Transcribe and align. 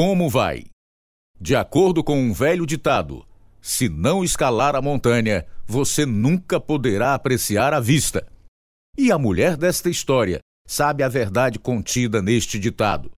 como 0.00 0.30
vai. 0.30 0.66
De 1.40 1.56
acordo 1.56 2.04
com 2.04 2.16
um 2.16 2.32
velho 2.32 2.64
ditado, 2.64 3.26
se 3.60 3.88
não 3.88 4.22
escalar 4.22 4.76
a 4.76 4.80
montanha, 4.80 5.44
você 5.66 6.06
nunca 6.06 6.60
poderá 6.60 7.14
apreciar 7.14 7.74
a 7.74 7.80
vista. 7.80 8.24
E 8.96 9.10
a 9.10 9.18
mulher 9.18 9.56
desta 9.56 9.90
história 9.90 10.38
sabe 10.64 11.02
a 11.02 11.08
verdade 11.08 11.58
contida 11.58 12.22
neste 12.22 12.60
ditado. 12.60 13.10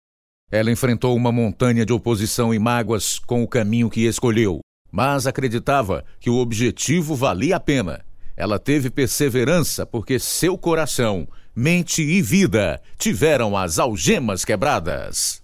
Ela 0.50 0.70
enfrentou 0.70 1.14
uma 1.14 1.30
montanha 1.30 1.84
de 1.84 1.92
oposição 1.92 2.54
e 2.54 2.58
mágoas 2.58 3.18
com 3.18 3.42
o 3.42 3.46
caminho 3.46 3.90
que 3.90 4.06
escolheu, 4.06 4.60
mas 4.90 5.26
acreditava 5.26 6.02
que 6.18 6.30
o 6.30 6.36
objetivo 6.36 7.14
valia 7.14 7.56
a 7.56 7.60
pena. 7.60 8.02
Ela 8.34 8.58
teve 8.58 8.88
perseverança 8.88 9.84
porque 9.84 10.18
seu 10.18 10.56
coração, 10.56 11.28
mente 11.54 12.00
e 12.00 12.22
vida 12.22 12.80
tiveram 12.96 13.54
as 13.54 13.78
algemas 13.78 14.46
quebradas. 14.46 15.39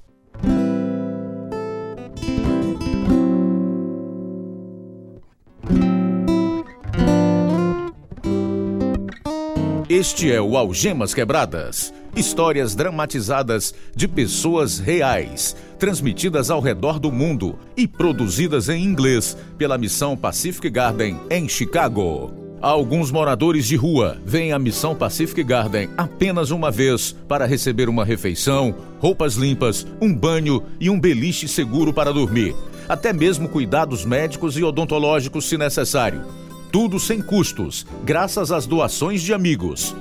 Este 9.97 10.31
é 10.31 10.39
o 10.39 10.59
Algemas 10.59 11.15
Quebradas. 11.15 11.91
Histórias 12.15 12.75
dramatizadas 12.75 13.75
de 13.95 14.07
pessoas 14.07 14.79
reais, 14.79 15.57
transmitidas 15.79 16.51
ao 16.51 16.61
redor 16.61 16.99
do 16.99 17.11
mundo 17.11 17.59
e 17.75 17.89
produzidas 17.89 18.69
em 18.69 18.85
inglês 18.85 19.35
pela 19.57 19.79
missão 19.79 20.15
Pacific 20.15 20.69
Garden 20.69 21.19
em 21.31 21.49
Chicago. 21.49 22.31
Alguns 22.61 23.11
moradores 23.11 23.67
de 23.67 23.75
rua 23.75 24.19
vêm 24.23 24.53
à 24.53 24.59
missão 24.59 24.95
Pacific 24.95 25.43
Garden 25.43 25.89
apenas 25.97 26.51
uma 26.51 26.71
vez 26.71 27.13
para 27.27 27.47
receber 27.47 27.89
uma 27.89 28.05
refeição, 28.05 28.75
roupas 28.99 29.37
limpas, 29.37 29.87
um 29.99 30.15
banho 30.15 30.63
e 30.79 30.91
um 30.91 31.01
beliche 31.01 31.49
seguro 31.49 31.91
para 31.91 32.13
dormir, 32.13 32.55
até 32.87 33.15
mesmo 33.15 33.49
cuidados 33.49 34.05
médicos 34.05 34.59
e 34.59 34.63
odontológicos 34.63 35.49
se 35.49 35.57
necessário 35.57 36.46
tudo 36.73 36.99
sem 36.99 37.21
custos, 37.23 37.87
graças 38.05 38.51
às 38.53 38.67
doações 38.67 39.23
de 39.23 39.33
amigos. 39.33 39.95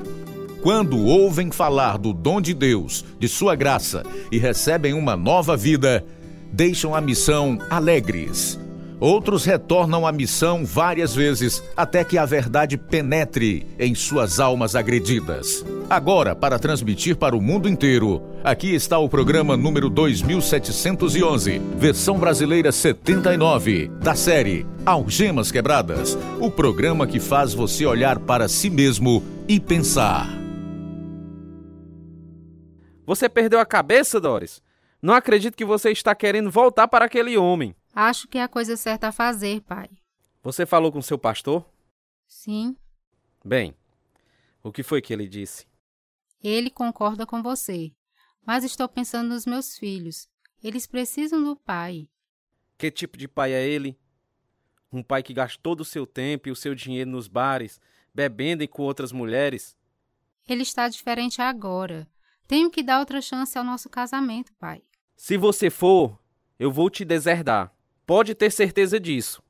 Quando 0.62 1.00
ouvem 1.00 1.52
falar 1.52 1.98
do 1.98 2.12
dom 2.12 2.42
de 2.42 2.54
Deus, 2.54 3.06
de 3.20 3.28
sua 3.28 3.56
graça 3.56 4.04
e 4.32 4.38
recebem 4.38 4.94
uma 4.94 5.16
nova 5.16 5.56
vida, 5.56 6.04
deixam 6.52 6.96
a 6.96 7.02
missão 7.02 7.60
alegres. 7.70 8.60
Outros 9.00 9.46
retornam 9.46 10.08
à 10.08 10.12
missão 10.12 10.66
várias 10.66 11.14
vezes 11.14 11.64
até 11.76 12.04
que 12.04 12.18
a 12.18 12.26
verdade 12.26 12.78
penetre 12.78 13.68
em 13.78 13.94
suas 13.94 14.40
almas 14.40 14.76
agredidas. 14.76 15.66
Agora, 15.90 16.36
para 16.36 16.58
transmitir 16.58 17.16
para 17.16 17.36
o 17.36 17.42
mundo 17.42 17.68
inteiro, 17.68 18.22
aqui 18.44 18.74
está 18.74 18.98
o 18.98 19.10
programa 19.10 19.58
número 19.58 19.90
2711, 19.90 21.60
versão 21.78 22.18
brasileira 22.18 22.72
79, 22.72 23.90
da 24.02 24.16
série 24.16 24.66
Algemas 24.86 25.52
Quebradas 25.52 26.18
o 26.40 26.52
programa 26.52 27.08
que 27.08 27.20
faz 27.20 27.54
você 27.54 27.86
olhar 27.86 28.20
para 28.20 28.48
si 28.48 28.70
mesmo 28.70 29.24
e 29.48 29.60
pensar. 29.60 30.28
Você 33.06 33.30
perdeu 33.30 33.60
a 33.60 33.66
cabeça, 33.66 34.20
Doris? 34.20 34.62
Não 35.02 35.14
acredito 35.14 35.56
que 35.56 35.66
você 35.66 35.92
está 35.92 36.16
querendo 36.16 36.50
voltar 36.50 36.88
para 36.88 37.06
aquele 37.06 37.38
homem. 37.38 37.76
Acho 37.98 38.28
que 38.28 38.38
é 38.38 38.44
a 38.44 38.50
coisa 38.50 38.76
certa 38.76 39.08
a 39.08 39.12
fazer, 39.14 39.62
pai. 39.62 39.90
Você 40.44 40.66
falou 40.66 40.92
com 40.92 41.02
seu 41.02 41.18
pastor? 41.18 41.66
Sim. 42.28 42.76
Bem, 43.44 43.74
o 44.62 44.70
que 44.70 44.84
foi 44.84 45.02
que 45.02 45.14
ele 45.14 45.30
disse? 45.30 45.66
Ele 46.44 46.70
concorda 46.70 47.26
com 47.26 47.42
você. 47.42 47.94
Mas 48.46 48.66
estou 48.66 48.90
pensando 48.90 49.30
nos 49.30 49.46
meus 49.46 49.78
filhos. 49.78 50.28
Eles 50.62 50.86
precisam 50.86 51.42
do 51.42 51.56
pai. 51.56 52.10
Que 52.78 52.92
tipo 52.92 53.18
de 53.18 53.30
pai 53.30 53.54
é 53.54 53.66
ele? 53.66 53.98
Um 54.92 55.02
pai 55.02 55.24
que 55.24 55.34
gasta 55.34 55.58
todo 55.64 55.80
o 55.80 55.86
seu 55.86 56.06
tempo 56.06 56.50
e 56.50 56.52
o 56.52 56.56
seu 56.56 56.76
dinheiro 56.76 57.10
nos 57.10 57.30
bares, 57.30 57.80
bebendo 58.14 58.62
e 58.62 58.68
com 58.68 58.84
outras 58.84 59.14
mulheres? 59.14 59.74
Ele 60.50 60.64
está 60.64 60.90
diferente 60.90 61.42
agora. 61.42 62.08
Tenho 62.46 62.70
que 62.70 62.84
dar 62.84 63.00
outra 63.00 63.22
chance 63.22 63.58
ao 63.58 63.64
nosso 63.64 63.90
casamento, 63.90 64.54
pai. 64.56 64.84
Se 65.16 65.38
você 65.38 65.70
for, 65.70 66.20
eu 66.60 66.70
vou 66.70 66.90
te 66.90 67.06
deserdar. 67.06 67.75
Pode 68.08 68.36
ter 68.36 68.52
certeza 68.52 69.00
disso. 69.00 69.42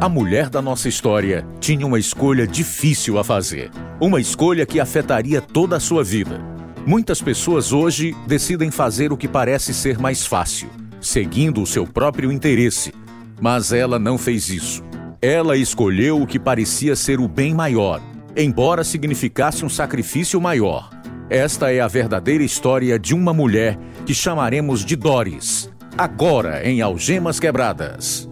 A 0.00 0.08
mulher 0.08 0.48
da 0.48 0.62
nossa 0.62 0.88
história 0.88 1.46
tinha 1.60 1.86
uma 1.86 1.98
escolha 1.98 2.46
difícil 2.46 3.18
a 3.18 3.24
fazer. 3.24 3.70
Uma 4.00 4.22
escolha 4.22 4.64
que 4.64 4.80
afetaria 4.80 5.42
toda 5.42 5.76
a 5.76 5.80
sua 5.80 6.02
vida. 6.02 6.40
Muitas 6.86 7.20
pessoas 7.20 7.74
hoje 7.74 8.16
decidem 8.26 8.70
fazer 8.70 9.12
o 9.12 9.18
que 9.18 9.28
parece 9.28 9.74
ser 9.74 9.98
mais 9.98 10.24
fácil, 10.24 10.70
seguindo 10.98 11.60
o 11.60 11.66
seu 11.66 11.86
próprio 11.86 12.32
interesse. 12.32 12.90
Mas 13.38 13.70
ela 13.70 13.98
não 13.98 14.16
fez 14.16 14.48
isso. 14.48 14.82
Ela 15.20 15.58
escolheu 15.58 16.22
o 16.22 16.26
que 16.26 16.38
parecia 16.38 16.96
ser 16.96 17.20
o 17.20 17.28
bem 17.28 17.52
maior, 17.52 18.00
embora 18.34 18.82
significasse 18.82 19.62
um 19.62 19.68
sacrifício 19.68 20.40
maior. 20.40 20.88
Esta 21.28 21.70
é 21.70 21.80
a 21.80 21.88
verdadeira 21.88 22.44
história 22.44 22.98
de 22.98 23.14
uma 23.14 23.34
mulher 23.34 23.78
que 24.06 24.14
chamaremos 24.14 24.82
de 24.84 24.96
Doris, 24.96 25.70
agora 25.96 26.68
em 26.68 26.82
Algemas 26.82 27.38
Quebradas. 27.38 28.28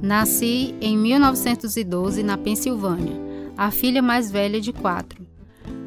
Nasci 0.00 0.74
em 0.80 0.96
1912 0.96 2.22
na 2.22 2.38
Pensilvânia, 2.38 3.14
a 3.56 3.70
filha 3.70 4.00
mais 4.00 4.30
velha 4.30 4.60
de 4.60 4.72
quatro. 4.72 5.26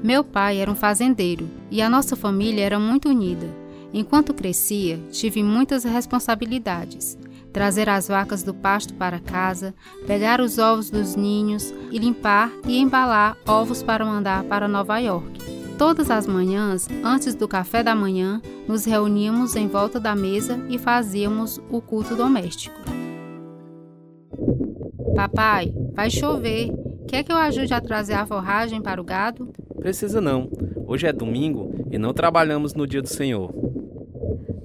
Meu 0.04 0.24
pai 0.24 0.60
era 0.60 0.70
um 0.70 0.76
fazendeiro 0.76 1.50
e 1.72 1.82
a 1.82 1.90
nossa 1.90 2.16
família 2.16 2.64
era 2.64 2.80
muito 2.80 3.10
unida. 3.10 3.48
Enquanto 3.92 4.34
crescia, 4.34 5.00
tive 5.12 5.42
muitas 5.42 5.84
responsabilidades: 5.84 7.18
trazer 7.52 7.90
as 7.90 8.08
vacas 8.08 8.44
do 8.44 8.54
pasto 8.54 8.94
para 8.94 9.20
casa, 9.20 9.74
pegar 10.06 10.40
os 10.40 10.60
ovos 10.60 10.92
dos 10.92 11.16
ninhos 11.16 11.74
e 11.92 11.98
limpar 11.98 12.52
e 12.68 12.78
embalar 12.78 13.36
ovos 13.48 13.82
para 13.82 14.06
mandar 14.06 14.44
para 14.44 14.68
Nova 14.68 15.00
York. 15.00 15.63
Todas 15.86 16.10
as 16.10 16.26
manhãs, 16.26 16.88
antes 17.04 17.36
do 17.36 17.46
café 17.46 17.84
da 17.84 17.94
manhã, 17.94 18.42
nos 18.66 18.86
reuníamos 18.86 19.54
em 19.58 19.68
volta 19.68 20.00
da 20.00 20.16
mesa 20.16 20.58
e 20.70 20.78
fazíamos 20.78 21.62
o 21.70 21.82
culto 21.82 22.16
doméstico. 22.16 22.80
Papai, 25.14 25.74
vai 25.92 26.10
chover. 26.10 26.70
Quer 27.06 27.26
que 27.26 27.34
eu 27.34 27.36
ajude 27.36 27.74
a 27.74 27.82
trazer 27.82 28.14
a 28.14 28.26
forragem 28.26 28.82
para 28.82 29.02
o 29.02 29.04
gado? 29.04 29.52
Precisa 29.78 30.22
não. 30.22 30.50
Hoje 30.88 31.06
é 31.06 31.12
domingo 31.12 31.76
e 31.92 31.98
não 31.98 32.14
trabalhamos 32.14 32.74
no 32.74 32.88
dia 32.88 33.02
do 33.02 33.10
Senhor. 33.10 33.54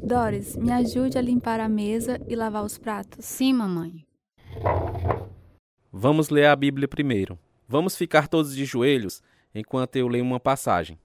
Doris, 0.00 0.56
me 0.56 0.70
ajude 0.70 1.18
a 1.18 1.20
limpar 1.20 1.58
a 1.58 1.68
mesa 1.68 2.20
e 2.28 2.36
lavar 2.36 2.62
os 2.62 2.78
pratos. 2.78 3.24
Sim, 3.24 3.54
mamãe. 3.54 4.06
Vamos 5.92 6.28
ler 6.28 6.46
a 6.46 6.54
Bíblia 6.54 6.86
primeiro. 6.86 7.36
Vamos 7.66 7.96
ficar 7.96 8.28
todos 8.28 8.54
de 8.54 8.64
joelhos 8.64 9.20
enquanto 9.52 9.96
eu 9.96 10.06
leio 10.06 10.24
uma 10.24 10.38
passagem. 10.38 10.96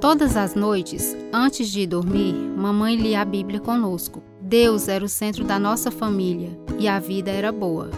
Todas 0.00 0.36
as 0.36 0.54
noites, 0.54 1.16
antes 1.32 1.70
de 1.70 1.86
dormir, 1.86 2.34
mamãe 2.34 2.96
lia 2.96 3.22
a 3.22 3.24
Bíblia 3.24 3.58
conosco. 3.58 4.22
Deus 4.42 4.88
era 4.88 5.02
o 5.02 5.08
centro 5.08 5.42
da 5.42 5.58
nossa 5.58 5.90
família 5.90 6.50
e 6.78 6.86
a 6.86 6.98
vida 7.00 7.30
era 7.30 7.50
boa. 7.50 7.90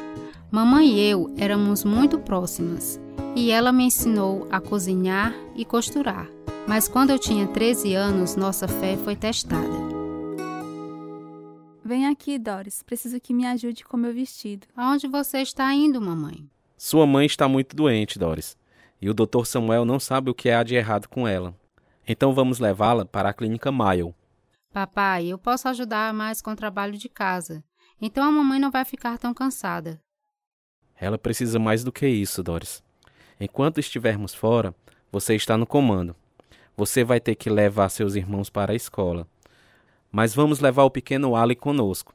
Mamãe 0.49 0.95
e 0.95 1.01
eu 1.01 1.35
éramos 1.37 1.85
muito 1.85 2.19
próximas 2.21 3.01
e 3.35 3.51
ela 3.51 3.73
me 3.73 3.85
ensinou 3.85 4.47
a 4.49 4.61
cozinhar 4.61 5.35
e 5.57 5.65
costurar. 5.65 6.29
Mas 6.69 6.87
quando 6.87 7.11
eu 7.11 7.19
tinha 7.19 7.49
13 7.49 7.95
anos, 7.95 8.37
nossa 8.37 8.69
fé 8.69 8.97
foi 8.97 9.17
testada. 9.17 9.89
Vem 11.85 12.07
aqui, 12.07 12.39
Doris. 12.39 12.81
Preciso 12.83 13.21
que 13.21 13.35
me 13.35 13.45
ajude 13.45 13.85
com 13.85 13.97
meu 13.97 14.15
vestido. 14.15 14.69
Aonde 14.77 15.09
você 15.09 15.39
está 15.39 15.75
indo, 15.75 16.01
mamãe? 16.01 16.49
Sua 16.77 17.07
mãe 17.07 17.27
está 17.27 17.49
muito 17.49 17.75
doente, 17.75 18.21
Doris. 18.21 18.57
E 19.03 19.11
o 19.11 19.15
Dr. 19.15 19.45
Samuel 19.45 19.85
não 19.85 19.99
sabe 19.99 20.31
o 20.31 20.35
que 20.35 20.49
há 20.49 20.63
de 20.63 20.77
errado 20.77 21.09
com 21.09 21.27
ela. 21.27 21.55
Então 22.09 22.33
vamos 22.33 22.59
levá-la 22.59 23.05
para 23.05 23.29
a 23.29 23.35
clínica 23.35 23.71
Mile. 23.71 24.15
Papai, 24.73 25.27
eu 25.27 25.39
posso 25.39 25.69
ajudar 25.69 26.15
mais 26.15 26.41
com 26.41 26.51
o 26.53 26.57
trabalho 26.57 26.97
de 26.97 27.07
casa. 27.07 27.63
Então 28.01 28.25
a 28.25 28.33
mamãe 28.33 28.59
não 28.59 28.71
vai 28.71 28.85
ficar 28.87 29.19
tão 29.19 29.35
cansada. 29.35 30.01
Ela 30.97 31.19
precisa 31.19 31.59
mais 31.59 31.85
do 31.85 31.93
que 31.93 32.09
isso, 32.09 32.43
Doris. 32.43 32.83
Enquanto 33.39 33.79
estivermos 33.79 34.33
fora, 34.35 34.75
você 35.13 35.37
está 35.37 35.59
no 35.59 35.67
comando. 35.67 36.17
Você 36.77 37.05
vai 37.05 37.21
ter 37.21 37.35
que 37.35 37.51
levar 37.51 37.91
seus 37.91 38.15
irmãos 38.15 38.49
para 38.49 38.73
a 38.73 38.77
escola. 38.77 39.27
Mas 40.11 40.35
vamos 40.35 40.61
levar 40.61 40.85
o 40.85 40.91
pequeno 40.91 41.37
Ali 41.37 41.55
conosco. 41.55 42.15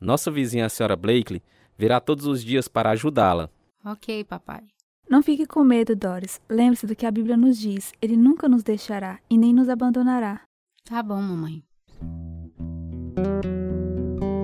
Nossa 0.00 0.30
vizinha, 0.30 0.66
a 0.66 0.68
senhora 0.68 0.96
Blakely, 0.96 1.42
virá 1.76 2.00
todos 2.00 2.26
os 2.26 2.42
dias 2.42 2.66
para 2.66 2.90
ajudá-la. 2.90 3.48
Ok, 3.84 4.24
papai. 4.24 4.66
Não 5.08 5.22
fique 5.22 5.46
com 5.46 5.64
medo, 5.64 5.96
Doris. 5.96 6.38
Lembre-se 6.50 6.86
do 6.86 6.94
que 6.94 7.06
a 7.06 7.10
Bíblia 7.10 7.36
nos 7.36 7.56
diz. 7.56 7.92
Ele 8.00 8.16
nunca 8.16 8.46
nos 8.46 8.62
deixará 8.62 9.18
e 9.30 9.38
nem 9.38 9.54
nos 9.54 9.68
abandonará. 9.70 10.42
Tá 10.84 11.02
bom, 11.02 11.20
mamãe. 11.20 11.62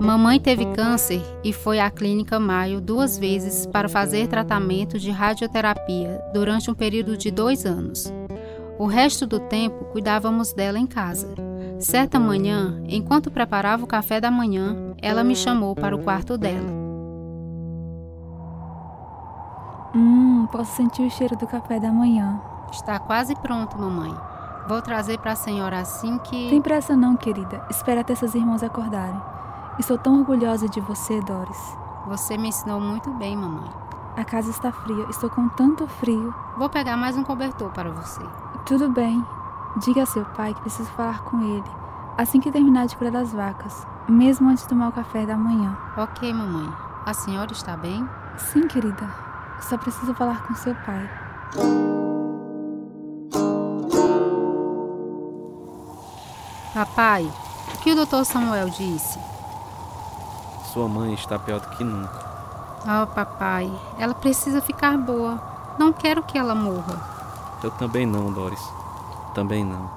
Mamãe 0.00 0.40
teve 0.40 0.64
câncer 0.72 1.20
e 1.42 1.52
foi 1.52 1.80
à 1.80 1.90
clínica 1.90 2.40
Maio 2.40 2.80
duas 2.80 3.18
vezes 3.18 3.66
para 3.66 3.88
fazer 3.88 4.26
tratamento 4.26 4.98
de 4.98 5.10
radioterapia 5.10 6.20
durante 6.32 6.70
um 6.70 6.74
período 6.74 7.16
de 7.16 7.30
dois 7.30 7.66
anos. 7.66 8.12
O 8.78 8.86
resto 8.86 9.26
do 9.26 9.40
tempo 9.40 9.84
cuidávamos 9.86 10.52
dela 10.52 10.78
em 10.78 10.86
casa. 10.86 11.34
Certa 11.78 12.18
manhã, 12.18 12.82
enquanto 12.88 13.30
preparava 13.30 13.84
o 13.84 13.88
café 13.88 14.20
da 14.20 14.30
manhã, 14.30 14.94
ela 15.00 15.22
me 15.22 15.36
chamou 15.36 15.74
para 15.74 15.94
o 15.94 16.02
quarto 16.02 16.36
dela. 16.36 16.83
Hum, 19.94 20.46
posso 20.50 20.72
sentir 20.72 21.06
o 21.06 21.10
cheiro 21.10 21.36
do 21.36 21.46
café 21.46 21.78
da 21.78 21.92
manhã. 21.92 22.40
Está 22.70 22.98
quase 22.98 23.34
pronto, 23.36 23.78
mamãe. 23.78 24.14
Vou 24.66 24.80
trazer 24.82 25.18
para 25.18 25.32
a 25.32 25.36
senhora 25.36 25.78
assim 25.78 26.18
que. 26.18 26.50
Tem 26.50 26.60
pressa 26.60 26.96
não, 26.96 27.16
querida. 27.16 27.64
Espera 27.70 28.00
até 28.00 28.14
seus 28.14 28.34
irmãos 28.34 28.62
acordarem. 28.62 29.20
Estou 29.78 29.98
tão 29.98 30.18
orgulhosa 30.18 30.68
de 30.68 30.80
você, 30.80 31.20
Doris. 31.20 31.76
Você 32.06 32.36
me 32.36 32.48
ensinou 32.48 32.80
muito 32.80 33.10
bem, 33.12 33.36
mamãe. 33.36 33.70
A 34.16 34.24
casa 34.24 34.50
está 34.50 34.72
fria. 34.72 35.06
Estou 35.10 35.30
com 35.30 35.48
tanto 35.48 35.86
frio. 35.86 36.34
Vou 36.56 36.68
pegar 36.68 36.96
mais 36.96 37.16
um 37.16 37.24
cobertor 37.24 37.70
para 37.70 37.90
você. 37.90 38.22
Tudo 38.66 38.88
bem. 38.88 39.24
Diga 39.76 40.02
a 40.02 40.06
seu 40.06 40.24
pai 40.24 40.54
que 40.54 40.60
preciso 40.60 40.88
falar 40.90 41.22
com 41.24 41.40
ele 41.40 41.84
assim 42.16 42.40
que 42.40 42.50
terminar 42.50 42.86
de 42.86 42.96
cuidar 42.96 43.20
das 43.20 43.32
vacas, 43.32 43.86
mesmo 44.08 44.48
antes 44.48 44.62
de 44.64 44.68
tomar 44.68 44.88
o 44.88 44.92
café 44.92 45.26
da 45.26 45.36
manhã. 45.36 45.76
Ok, 45.96 46.32
mamãe. 46.32 46.72
A 47.04 47.12
senhora 47.12 47.52
está 47.52 47.76
bem? 47.76 48.08
Sim, 48.36 48.66
querida. 48.66 49.23
Só 49.60 49.78
preciso 49.78 50.14
falar 50.14 50.46
com 50.46 50.54
seu 50.54 50.74
pai. 50.74 51.08
Papai, 56.74 57.30
o 57.72 57.78
que 57.78 57.92
o 57.92 57.94
doutor 57.94 58.24
Samuel 58.24 58.68
disse? 58.68 59.18
Sua 60.72 60.88
mãe 60.88 61.14
está 61.14 61.38
pior 61.38 61.60
do 61.60 61.68
que 61.76 61.84
nunca. 61.84 62.24
Oh, 62.82 63.06
papai, 63.06 63.70
ela 63.98 64.12
precisa 64.12 64.60
ficar 64.60 64.98
boa. 64.98 65.40
Não 65.78 65.92
quero 65.92 66.22
que 66.22 66.36
ela 66.36 66.54
morra. 66.54 67.00
Eu 67.62 67.70
também 67.70 68.04
não, 68.04 68.32
Doris. 68.32 68.60
Também 69.34 69.64
não. 69.64 69.88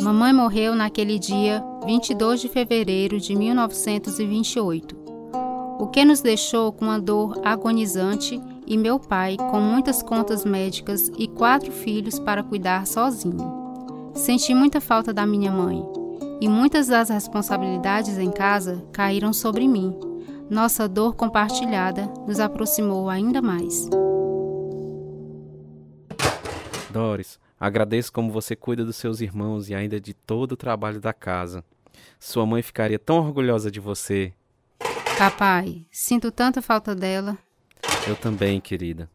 Mamãe 0.00 0.32
morreu 0.32 0.74
naquele 0.74 1.18
dia, 1.18 1.64
22 1.86 2.40
de 2.40 2.48
fevereiro 2.48 3.18
de 3.18 3.34
1928, 3.34 4.93
o 4.93 4.93
que 5.94 6.04
nos 6.04 6.20
deixou 6.20 6.72
com 6.72 6.86
uma 6.86 6.98
dor 6.98 7.40
agonizante 7.44 8.42
e 8.66 8.76
meu 8.76 8.98
pai 8.98 9.36
com 9.36 9.60
muitas 9.60 10.02
contas 10.02 10.44
médicas 10.44 11.08
e 11.16 11.28
quatro 11.28 11.70
filhos 11.70 12.18
para 12.18 12.42
cuidar 12.42 12.84
sozinho. 12.84 14.10
Senti 14.12 14.52
muita 14.56 14.80
falta 14.80 15.14
da 15.14 15.24
minha 15.24 15.52
mãe 15.52 15.80
e 16.40 16.48
muitas 16.48 16.88
das 16.88 17.10
responsabilidades 17.10 18.18
em 18.18 18.32
casa 18.32 18.84
caíram 18.90 19.32
sobre 19.32 19.68
mim. 19.68 19.96
Nossa 20.50 20.88
dor 20.88 21.14
compartilhada 21.14 22.12
nos 22.26 22.40
aproximou 22.40 23.08
ainda 23.08 23.40
mais. 23.40 23.88
Doris, 26.90 27.38
agradeço 27.58 28.12
como 28.12 28.32
você 28.32 28.56
cuida 28.56 28.84
dos 28.84 28.96
seus 28.96 29.20
irmãos 29.20 29.70
e 29.70 29.76
ainda 29.76 30.00
de 30.00 30.12
todo 30.12 30.52
o 30.52 30.56
trabalho 30.56 31.00
da 31.00 31.12
casa. 31.12 31.64
Sua 32.18 32.44
mãe 32.44 32.62
ficaria 32.62 32.98
tão 32.98 33.18
orgulhosa 33.18 33.70
de 33.70 33.78
você. 33.78 34.32
Papai, 35.18 35.86
sinto 35.92 36.32
tanta 36.32 36.60
falta 36.60 36.94
dela. 36.94 37.38
Eu 38.06 38.16
também, 38.16 38.60
querida. 38.60 39.08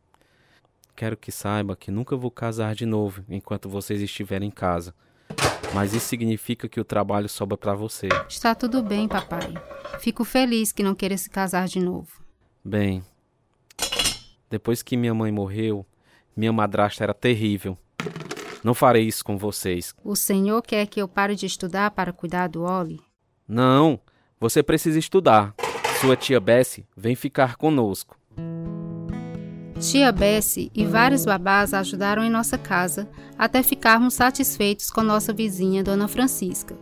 Quero 0.95 1.17
que 1.17 1.31
saiba 1.31 1.75
que 1.75 1.91
nunca 1.91 2.15
vou 2.15 2.31
casar 2.31 2.73
de 2.73 2.85
novo 2.85 3.23
enquanto 3.29 3.69
vocês 3.69 4.01
estiverem 4.01 4.47
em 4.47 4.51
casa. 4.51 4.95
Mas 5.73 5.93
isso 5.93 6.07
significa 6.07 6.67
que 6.69 6.79
o 6.79 6.85
trabalho 6.85 7.27
sobra 7.29 7.57
para 7.57 7.73
você. 7.73 8.07
Está 8.27 8.55
tudo 8.55 8.81
bem, 8.81 9.07
papai. 9.07 9.53
Fico 9.99 10.23
feliz 10.23 10.71
que 10.71 10.83
não 10.83 10.95
queira 10.95 11.17
se 11.17 11.29
casar 11.29 11.67
de 11.67 11.79
novo. 11.79 12.23
Bem, 12.63 13.03
depois 14.49 14.81
que 14.81 14.97
minha 14.97 15.13
mãe 15.13 15.31
morreu, 15.31 15.85
minha 16.35 16.51
madrasta 16.51 17.03
era 17.03 17.13
terrível. 17.13 17.77
Não 18.63 18.73
farei 18.73 19.03
isso 19.03 19.23
com 19.23 19.37
vocês. 19.37 19.93
O 20.03 20.15
senhor 20.15 20.61
quer 20.61 20.85
que 20.87 21.01
eu 21.01 21.07
pare 21.07 21.35
de 21.35 21.45
estudar 21.45 21.91
para 21.91 22.11
cuidar 22.11 22.47
do 22.47 22.63
Oli? 22.63 22.99
Não, 23.47 23.99
você 24.39 24.63
precisa 24.63 24.97
estudar. 24.97 25.53
Sua 25.99 26.15
tia 26.15 26.39
Bessie 26.39 26.85
vem 26.95 27.13
ficar 27.13 27.57
conosco. 27.57 28.17
Tia 29.81 30.13
Bessie 30.13 30.71
e 30.73 30.85
vários 30.85 31.25
babás 31.25 31.73
ajudaram 31.73 32.23
em 32.23 32.29
nossa 32.29 32.57
casa 32.57 33.09
até 33.37 33.61
ficarmos 33.61 34.13
satisfeitos 34.13 34.89
com 34.89 35.03
nossa 35.03 35.33
vizinha, 35.33 35.83
Dona 35.83 36.07
Francisca. 36.07 36.77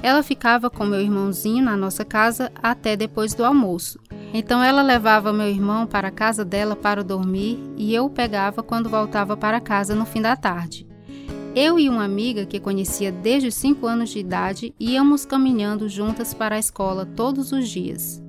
Ela 0.00 0.22
ficava 0.22 0.70
com 0.70 0.86
meu 0.86 1.00
irmãozinho 1.00 1.64
na 1.64 1.76
nossa 1.76 2.04
casa 2.04 2.52
até 2.62 2.94
depois 2.94 3.34
do 3.34 3.44
almoço. 3.44 3.98
Então 4.32 4.62
ela 4.62 4.80
levava 4.80 5.32
meu 5.32 5.48
irmão 5.48 5.84
para 5.84 6.06
a 6.06 6.12
casa 6.12 6.44
dela 6.44 6.76
para 6.76 7.02
dormir 7.02 7.58
e 7.76 7.92
eu 7.92 8.04
o 8.04 8.10
pegava 8.10 8.62
quando 8.62 8.88
voltava 8.88 9.36
para 9.36 9.60
casa 9.60 9.92
no 9.92 10.06
fim 10.06 10.22
da 10.22 10.36
tarde. 10.36 10.86
Eu 11.52 11.80
e 11.80 11.88
uma 11.88 12.04
amiga 12.04 12.46
que 12.46 12.60
conhecia 12.60 13.10
desde 13.10 13.48
os 13.48 13.56
5 13.56 13.84
anos 13.88 14.10
de 14.10 14.20
idade 14.20 14.72
íamos 14.78 15.24
caminhando 15.24 15.88
juntas 15.88 16.32
para 16.32 16.54
a 16.54 16.60
escola 16.60 17.04
todos 17.04 17.50
os 17.50 17.68
dias. 17.68 18.24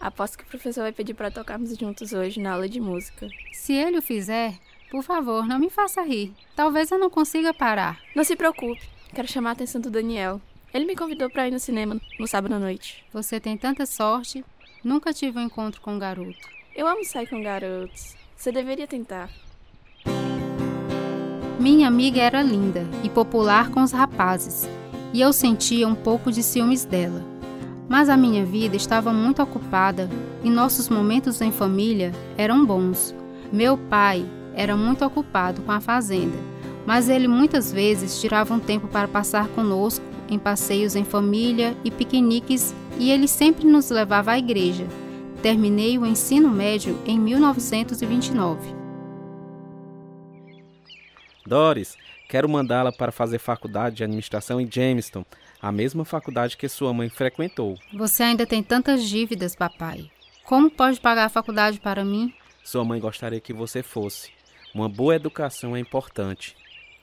Aposto 0.00 0.38
que 0.38 0.44
o 0.44 0.46
professor 0.46 0.82
vai 0.82 0.92
pedir 0.92 1.14
para 1.14 1.30
tocarmos 1.30 1.76
juntos 1.76 2.12
hoje 2.12 2.40
na 2.40 2.52
aula 2.52 2.68
de 2.68 2.80
música. 2.80 3.28
Se 3.52 3.72
ele 3.72 3.98
o 3.98 4.02
fizer, 4.02 4.54
por 4.90 5.02
favor, 5.02 5.46
não 5.46 5.58
me 5.58 5.70
faça 5.70 6.02
rir. 6.02 6.32
Talvez 6.54 6.90
eu 6.90 6.98
não 6.98 7.10
consiga 7.10 7.54
parar. 7.54 8.00
Não 8.14 8.24
se 8.24 8.36
preocupe. 8.36 8.88
Quero 9.14 9.28
chamar 9.28 9.50
a 9.50 9.52
atenção 9.52 9.80
do 9.80 9.90
Daniel. 9.90 10.40
Ele 10.72 10.84
me 10.84 10.96
convidou 10.96 11.30
para 11.30 11.48
ir 11.48 11.50
no 11.50 11.58
cinema 11.58 12.00
no 12.18 12.26
sábado 12.26 12.54
à 12.54 12.58
noite. 12.58 13.04
Você 13.12 13.40
tem 13.40 13.56
tanta 13.56 13.86
sorte. 13.86 14.44
Nunca 14.84 15.12
tive 15.12 15.38
um 15.38 15.42
encontro 15.42 15.80
com 15.80 15.94
um 15.94 15.98
garoto. 15.98 16.48
Eu 16.74 16.86
amo 16.86 17.04
sair 17.04 17.26
com 17.26 17.42
garotos. 17.42 18.14
Você 18.36 18.52
deveria 18.52 18.86
tentar. 18.86 19.30
Minha 21.58 21.88
amiga 21.88 22.20
era 22.20 22.42
linda 22.42 22.86
e 23.02 23.08
popular 23.08 23.70
com 23.70 23.82
os 23.82 23.90
rapazes, 23.90 24.68
e 25.12 25.20
eu 25.20 25.32
sentia 25.32 25.88
um 25.88 25.94
pouco 25.94 26.30
de 26.30 26.42
ciúmes 26.42 26.84
dela. 26.84 27.35
Mas 27.88 28.08
a 28.08 28.16
minha 28.16 28.44
vida 28.44 28.76
estava 28.76 29.12
muito 29.12 29.42
ocupada 29.42 30.10
e 30.42 30.50
nossos 30.50 30.88
momentos 30.88 31.40
em 31.40 31.52
família 31.52 32.12
eram 32.36 32.64
bons. 32.66 33.14
Meu 33.52 33.78
pai 33.78 34.26
era 34.54 34.76
muito 34.76 35.04
ocupado 35.04 35.62
com 35.62 35.70
a 35.70 35.80
fazenda, 35.80 36.36
mas 36.84 37.08
ele 37.08 37.28
muitas 37.28 37.72
vezes 37.72 38.20
tirava 38.20 38.54
um 38.54 38.58
tempo 38.58 38.88
para 38.88 39.06
passar 39.06 39.48
conosco 39.48 40.04
em 40.28 40.38
passeios 40.38 40.96
em 40.96 41.04
família 41.04 41.76
e 41.84 41.90
piqueniques 41.90 42.74
e 42.98 43.10
ele 43.10 43.28
sempre 43.28 43.66
nos 43.66 43.90
levava 43.90 44.32
à 44.32 44.38
igreja. 44.38 44.86
Terminei 45.42 45.98
o 45.98 46.06
ensino 46.06 46.48
médio 46.50 46.98
em 47.06 47.18
1929. 47.18 48.74
Doris, 51.46 51.96
quero 52.28 52.48
mandá-la 52.48 52.90
para 52.90 53.12
fazer 53.12 53.38
faculdade 53.38 53.96
de 53.96 54.04
administração 54.04 54.60
em 54.60 54.68
Jamestown, 54.68 55.24
a 55.60 55.72
mesma 55.72 56.04
faculdade 56.04 56.56
que 56.56 56.68
sua 56.68 56.92
mãe 56.92 57.08
frequentou. 57.08 57.78
Você 57.94 58.22
ainda 58.22 58.46
tem 58.46 58.62
tantas 58.62 59.04
dívidas, 59.08 59.54
papai. 59.54 60.10
Como 60.44 60.70
pode 60.70 61.00
pagar 61.00 61.24
a 61.24 61.30
faculdade 61.30 61.80
para 61.80 62.04
mim? 62.04 62.32
Sua 62.62 62.84
mãe 62.84 63.00
gostaria 63.00 63.40
que 63.40 63.52
você 63.52 63.82
fosse. 63.82 64.30
Uma 64.74 64.88
boa 64.88 65.16
educação 65.16 65.74
é 65.74 65.80
importante. 65.80 66.56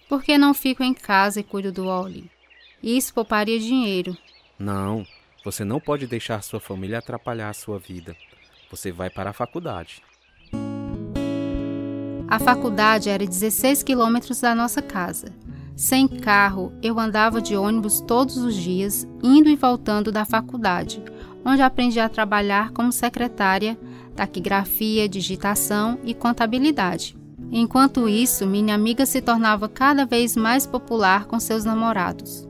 Por 0.07 0.21
que 0.21 0.37
não 0.37 0.53
fico 0.53 0.83
em 0.83 0.93
casa 0.93 1.39
e 1.39 1.43
cuido 1.43 1.71
do 1.71 1.87
Oli? 1.87 2.29
Isso 2.81 3.13
pouparia 3.13 3.59
dinheiro. 3.59 4.15
Não, 4.59 5.05
você 5.43 5.63
não 5.63 5.79
pode 5.79 6.05
deixar 6.05 6.43
sua 6.43 6.59
família 6.59 6.99
atrapalhar 6.99 7.49
a 7.49 7.53
sua 7.53 7.79
vida. 7.79 8.15
Você 8.69 8.91
vai 8.91 9.09
para 9.09 9.31
a 9.31 9.33
faculdade. 9.33 10.01
A 12.27 12.39
faculdade 12.39 13.09
era 13.09 13.25
16 13.25 13.83
quilômetros 13.83 14.41
da 14.41 14.55
nossa 14.55 14.81
casa. 14.81 15.33
Sem 15.75 16.07
carro, 16.07 16.71
eu 16.83 16.99
andava 16.99 17.41
de 17.41 17.55
ônibus 17.57 17.99
todos 18.01 18.37
os 18.37 18.55
dias, 18.55 19.07
indo 19.23 19.49
e 19.49 19.55
voltando 19.55 20.11
da 20.11 20.23
faculdade, 20.23 21.01
onde 21.43 21.63
aprendi 21.63 21.99
a 21.99 22.07
trabalhar 22.07 22.71
como 22.71 22.91
secretária, 22.91 23.77
taquigrafia, 24.15 25.09
digitação 25.09 25.99
e 26.03 26.13
contabilidade. 26.13 27.17
Enquanto 27.51 28.07
isso, 28.07 28.45
minha 28.45 28.75
amiga 28.75 29.05
se 29.05 29.21
tornava 29.21 29.67
cada 29.67 30.05
vez 30.05 30.35
mais 30.35 30.65
popular 30.65 31.25
com 31.25 31.39
seus 31.39 31.65
namorados. 31.65 32.47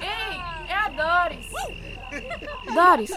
Ei, 0.00 0.38
é 0.68 0.74
a 0.74 0.88
Doris! 0.88 1.46
Doris, 2.74 3.12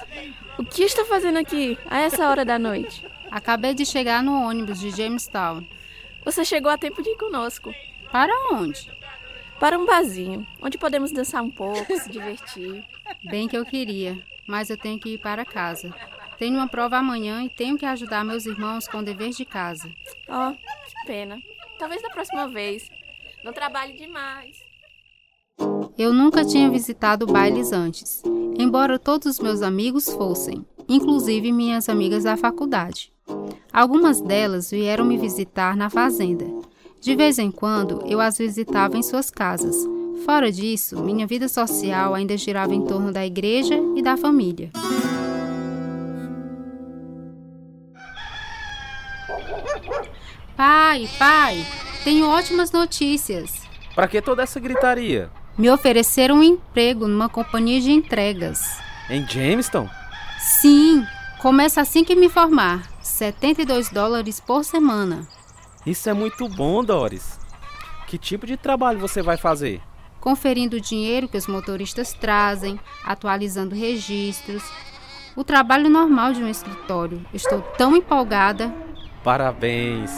o 0.59 0.63
que 0.65 0.83
está 0.83 1.05
fazendo 1.05 1.37
aqui 1.37 1.77
a 1.89 1.99
essa 1.99 2.27
hora 2.29 2.43
da 2.43 2.59
noite? 2.59 3.05
Acabei 3.31 3.73
de 3.73 3.85
chegar 3.85 4.21
no 4.21 4.47
ônibus 4.47 4.79
de 4.79 4.91
Jamestown. 4.91 5.65
Você 6.25 6.43
chegou 6.43 6.71
a 6.71 6.77
tempo 6.77 7.03
de 7.03 7.11
ir 7.11 7.17
conosco. 7.17 7.71
Para 8.11 8.33
onde? 8.51 8.91
Para 9.59 9.77
um 9.77 9.85
barzinho, 9.85 10.45
onde 10.59 10.77
podemos 10.77 11.11
dançar 11.11 11.43
um 11.43 11.51
pouco, 11.51 11.95
se 11.97 12.09
divertir. 12.09 12.83
Bem 13.29 13.47
que 13.47 13.55
eu 13.55 13.63
queria, 13.63 14.19
mas 14.47 14.71
eu 14.71 14.77
tenho 14.77 14.99
que 14.99 15.13
ir 15.13 15.17
para 15.19 15.45
casa. 15.45 15.93
Tenho 16.37 16.55
uma 16.55 16.67
prova 16.67 16.97
amanhã 16.97 17.43
e 17.43 17.49
tenho 17.49 17.77
que 17.77 17.85
ajudar 17.85 18.25
meus 18.25 18.45
irmãos 18.45 18.87
com 18.87 18.97
o 18.97 19.03
dever 19.03 19.29
de 19.29 19.45
casa. 19.45 19.87
Oh, 20.27 20.51
que 20.53 21.07
pena. 21.07 21.37
Talvez 21.77 22.01
da 22.01 22.09
próxima 22.09 22.47
vez. 22.47 22.89
Não 23.43 23.53
trabalhe 23.53 23.95
demais. 23.95 24.57
Eu 25.97 26.11
nunca 26.11 26.43
tinha 26.43 26.69
visitado 26.69 27.25
bailes 27.25 27.71
antes, 27.71 28.21
embora 28.57 28.99
todos 28.99 29.27
os 29.27 29.39
meus 29.39 29.61
amigos 29.61 30.09
fossem, 30.09 30.65
inclusive 30.89 31.51
minhas 31.51 31.87
amigas 31.87 32.23
da 32.23 32.35
faculdade. 32.35 33.14
Algumas 33.75 34.21
delas 34.21 34.71
vieram 34.71 35.03
me 35.03 35.17
visitar 35.17 35.75
na 35.75 35.89
fazenda. 35.89 36.45
De 37.01 37.13
vez 37.13 37.37
em 37.37 37.51
quando, 37.51 38.01
eu 38.05 38.21
as 38.21 38.37
visitava 38.37 38.97
em 38.97 39.03
suas 39.03 39.29
casas. 39.29 39.75
Fora 40.25 40.51
disso, 40.51 41.03
minha 41.03 41.27
vida 41.27 41.47
social 41.49 42.15
ainda 42.15 42.37
girava 42.37 42.73
em 42.73 42.85
torno 42.85 43.11
da 43.11 43.25
igreja 43.25 43.75
e 43.95 44.01
da 44.01 44.15
família. 44.15 44.71
Pai, 50.55 51.09
pai, 51.19 51.65
tenho 52.03 52.27
ótimas 52.29 52.71
notícias. 52.71 53.51
Para 53.93 54.07
que 54.07 54.21
toda 54.21 54.43
essa 54.43 54.59
gritaria? 54.59 55.29
Me 55.57 55.69
ofereceram 55.69 56.37
um 56.37 56.43
emprego 56.43 57.07
numa 57.07 57.27
companhia 57.27 57.81
de 57.81 57.91
entregas. 57.91 58.77
Em 59.09 59.27
Jamestown? 59.27 59.89
Sim, 60.39 61.05
começa 61.41 61.81
assim 61.81 62.05
que 62.05 62.15
me 62.15 62.29
formar. 62.29 62.94
72 63.15 63.89
dólares 63.91 64.41
por 64.41 64.65
semana. 64.65 65.25
Isso 65.85 66.09
é 66.09 66.13
muito 66.13 66.49
bom, 66.49 66.83
Doris. 66.83 67.39
Que 68.07 68.17
tipo 68.17 68.45
de 68.45 68.57
trabalho 68.57 68.99
você 68.99 69.21
vai 69.21 69.37
fazer? 69.37 69.81
Conferindo 70.19 70.75
o 70.75 70.81
dinheiro 70.81 71.29
que 71.29 71.37
os 71.37 71.47
motoristas 71.47 72.11
trazem, 72.11 72.77
atualizando 73.05 73.73
registros. 73.73 74.63
O 75.33 75.45
trabalho 75.45 75.89
normal 75.89 76.33
de 76.33 76.43
um 76.43 76.49
escritório. 76.49 77.25
Estou 77.33 77.61
tão 77.77 77.95
empolgada. 77.95 78.69
Parabéns. 79.23 80.11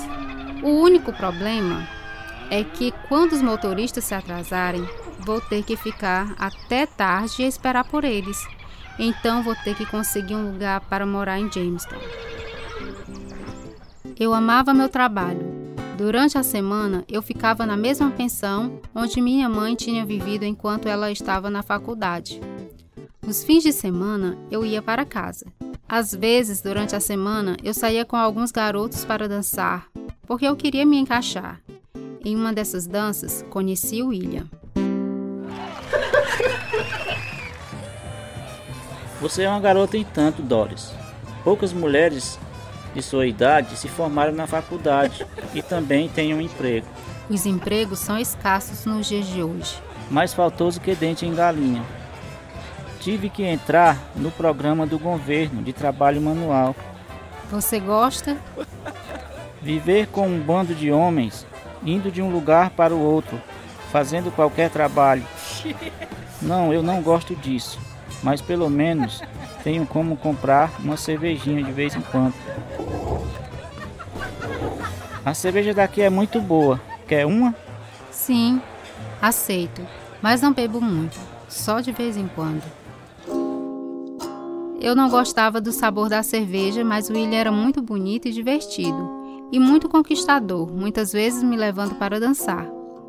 O 0.64 0.70
único 0.70 1.14
problema 1.14 1.88
é 2.50 2.64
que 2.64 2.92
quando 3.08 3.34
os 3.34 3.44
motoristas 3.44 4.06
se 4.06 4.16
atrasarem, 4.16 4.84
vou 5.20 5.40
ter 5.40 5.64
que 5.64 5.78
ficar 5.78 6.34
até 6.40 6.88
tarde 6.88 7.44
e 7.44 7.46
esperar 7.46 7.84
por 7.84 8.04
eles. 8.04 8.44
Então 8.98 9.44
vou 9.44 9.56
ter 9.56 9.76
que 9.76 9.86
conseguir 9.86 10.34
um 10.34 10.52
lugar 10.52 10.82
para 10.82 11.06
morar 11.06 11.38
em 11.38 11.52
Jamestown. 11.52 12.02
Eu 14.20 14.34
amava 14.34 14.74
meu 14.74 14.90
trabalho. 14.90 15.46
Durante 15.98 16.38
a 16.38 16.44
semana, 16.44 17.04
eu 17.08 17.22
ficava 17.22 17.66
na 17.66 17.76
mesma 17.76 18.12
pensão 18.12 18.80
onde 18.94 19.22
minha 19.22 19.50
mãe 19.50 19.76
tinha 19.76 20.06
vivido 20.06 20.44
enquanto 20.44 20.88
ela 20.88 21.12
estava 21.12 21.50
na 21.50 21.64
faculdade. 21.64 22.40
Nos 23.26 23.44
fins 23.44 23.64
de 23.64 23.74
semana, 23.74 24.38
eu 24.50 24.66
ia 24.66 24.82
para 24.82 25.06
casa. 25.06 25.46
Às 25.90 26.14
vezes, 26.14 26.62
durante 26.62 26.96
a 26.96 27.00
semana, 27.00 27.58
eu 27.64 27.74
saía 27.74 28.06
com 28.06 28.16
alguns 28.16 28.52
garotos 28.52 29.06
para 29.06 29.28
dançar, 29.28 29.88
porque 30.26 30.46
eu 30.46 30.56
queria 30.56 30.86
me 30.86 30.98
encaixar. 30.98 31.62
Em 32.24 32.36
uma 32.36 32.52
dessas 32.52 32.86
danças, 32.88 33.46
conheci 33.50 34.02
o 34.02 34.08
William. 34.08 34.48
Você 39.20 39.44
é 39.44 39.50
uma 39.50 39.60
garota 39.60 39.98
em 39.98 40.04
tanto, 40.04 40.42
Doris. 40.42 40.94
Poucas 41.44 41.74
mulheres 41.74 42.38
de 42.94 43.02
sua 43.02 43.28
idade 43.28 43.78
se 43.78 43.88
formaram 43.88 44.34
na 44.34 44.48
faculdade 44.48 45.26
e 45.54 45.62
também 45.62 46.10
têm 46.10 46.34
um 46.34 46.42
emprego. 46.42 46.88
Os 47.30 47.46
empregos 47.46 48.00
são 48.00 48.18
escassos 48.18 48.86
nos 48.86 49.08
dias 49.08 49.28
de 49.28 49.44
hoje. 49.44 49.82
Mais 50.10 50.34
faltoso 50.34 50.80
que 50.80 50.96
dente 50.96 51.26
em 51.26 51.36
galinha. 51.36 51.84
Tive 53.00 53.30
que 53.30 53.44
entrar 53.44 53.98
no 54.16 54.32
programa 54.32 54.86
do 54.86 54.98
governo 54.98 55.62
de 55.62 55.74
trabalho 55.74 56.22
manual. 56.22 56.76
Você 57.52 57.80
gosta? 57.80 58.38
Viver 59.62 60.08
com 60.08 60.28
um 60.28 60.40
bando 60.40 60.74
de 60.74 60.92
homens, 60.92 61.46
indo 61.86 62.12
de 62.12 62.22
um 62.22 62.32
lugar 62.32 62.70
para 62.72 62.94
o 62.94 63.00
outro, 63.00 63.42
fazendo 63.92 64.32
qualquer 64.32 64.70
trabalho. 64.70 65.24
Não, 66.42 66.72
eu 66.72 66.84
não 66.84 67.02
gosto 67.02 67.36
disso, 67.36 67.80
mas 68.22 68.42
pelo 68.42 68.70
menos 68.70 69.24
tenho 69.68 69.86
como 69.86 70.16
comprar 70.16 70.72
uma 70.80 70.96
cervejinha 70.96 71.62
de 71.62 71.74
vez 71.74 71.94
em 71.94 72.00
quando. 72.00 72.34
A 75.26 75.34
cerveja 75.34 75.74
daqui 75.74 76.02
é 76.02 76.10
muito 76.10 76.40
boa. 76.40 76.80
Quer 77.06 77.26
uma? 77.26 77.54
Sim, 78.10 78.62
aceito, 79.22 79.86
mas 80.22 80.42
não 80.42 80.54
bebo 80.54 80.80
muito, 80.80 81.20
só 81.50 81.82
de 81.82 81.92
vez 81.92 82.16
em 82.16 82.30
quando. 82.30 82.64
Eu 84.80 84.96
não 84.96 85.10
gostava 85.10 85.60
do 85.60 85.74
sabor 85.74 86.08
da 86.08 86.24
cerveja, 86.24 86.86
mas 86.86 87.10
o 87.10 87.14
William 87.14 87.38
era 87.38 87.52
muito 87.52 87.82
bonito 87.82 88.30
e 88.30 88.32
divertido 88.32 89.50
e 89.52 89.60
muito 89.60 89.90
conquistador, 89.90 90.72
muitas 90.72 91.12
vezes 91.12 91.44
me 91.44 91.58
levando 91.58 91.96
para 91.96 92.22
dançar. 92.22 92.66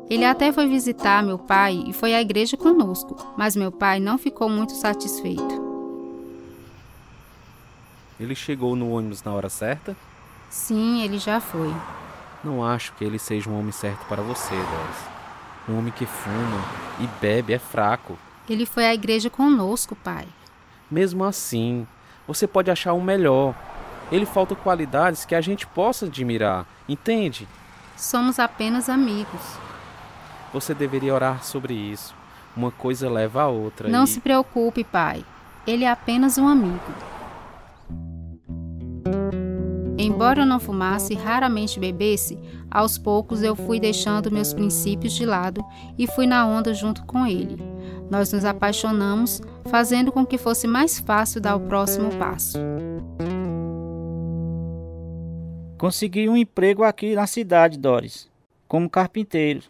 Ele 0.09 0.25
até 0.25 0.51
foi 0.51 0.67
visitar 0.67 1.23
meu 1.23 1.39
pai 1.39 1.85
e 1.87 1.93
foi 1.93 2.13
à 2.13 2.19
igreja 2.19 2.57
conosco, 2.57 3.15
mas 3.37 3.55
meu 3.55 3.71
pai 3.71 4.01
não 4.01 4.17
ficou 4.17 4.49
muito 4.49 4.73
satisfeito. 4.73 5.68
Ele 8.19 8.35
chegou 8.35 8.75
no 8.75 8.91
ônibus 8.91 9.23
na 9.23 9.31
hora 9.31 9.49
certa? 9.49 9.95
Sim, 10.49 11.03
ele 11.03 11.17
já 11.17 11.39
foi. 11.39 11.73
Não 12.43 12.63
acho 12.63 12.93
que 12.93 13.03
ele 13.03 13.17
seja 13.17 13.49
um 13.49 13.57
homem 13.57 13.71
certo 13.71 14.05
para 14.07 14.21
você, 14.21 14.55
Doris. 14.55 15.19
Um 15.67 15.77
homem 15.77 15.93
que 15.93 16.05
fuma 16.05 16.63
e 16.99 17.07
bebe 17.21 17.53
é 17.53 17.59
fraco. 17.59 18.17
Ele 18.49 18.65
foi 18.65 18.85
à 18.85 18.93
igreja 18.93 19.29
conosco, 19.29 19.95
pai. 19.95 20.27
Mesmo 20.89 21.23
assim, 21.23 21.87
você 22.27 22.47
pode 22.47 22.71
achar 22.71 22.93
um 22.93 23.01
melhor, 23.01 23.53
ele 24.11 24.25
falta 24.25 24.55
qualidades 24.55 25.23
que 25.23 25.35
a 25.35 25.41
gente 25.41 25.67
possa 25.67 26.07
admirar, 26.07 26.65
entende? 26.87 27.47
Somos 27.95 28.39
apenas 28.39 28.89
amigos. 28.89 29.41
Você 30.51 30.73
deveria 30.73 31.13
orar 31.13 31.43
sobre 31.43 31.73
isso. 31.73 32.15
Uma 32.57 32.71
coisa 32.71 33.09
leva 33.09 33.43
a 33.43 33.47
outra. 33.47 33.87
Não 33.87 34.05
e... 34.05 34.07
se 34.07 34.19
preocupe, 34.19 34.83
pai. 34.83 35.23
Ele 35.67 35.83
é 35.83 35.91
apenas 35.91 36.37
um 36.37 36.47
amigo. 36.47 37.18
Embora 40.01 40.43
eu 40.43 40.45
não 40.45 40.61
fumasse 40.61 41.11
e 41.11 41.17
raramente 41.17 41.77
bebesse, 41.77 42.39
aos 42.71 42.97
poucos 42.97 43.43
eu 43.43 43.53
fui 43.53 43.81
deixando 43.81 44.31
meus 44.31 44.53
princípios 44.53 45.11
de 45.11 45.25
lado 45.25 45.61
e 45.97 46.07
fui 46.07 46.25
na 46.25 46.47
onda 46.47 46.73
junto 46.73 47.05
com 47.05 47.27
ele. 47.27 47.61
Nós 48.09 48.31
nos 48.31 48.45
apaixonamos, 48.45 49.41
fazendo 49.65 50.09
com 50.09 50.25
que 50.25 50.37
fosse 50.37 50.67
mais 50.67 50.99
fácil 50.99 51.41
dar 51.41 51.57
o 51.57 51.59
próximo 51.59 52.15
passo. 52.15 52.57
Consegui 55.77 56.29
um 56.29 56.37
emprego 56.37 56.85
aqui 56.85 57.13
na 57.13 57.27
cidade, 57.27 57.77
Doris, 57.77 58.29
como 58.69 58.89
carpinteiro. 58.89 59.63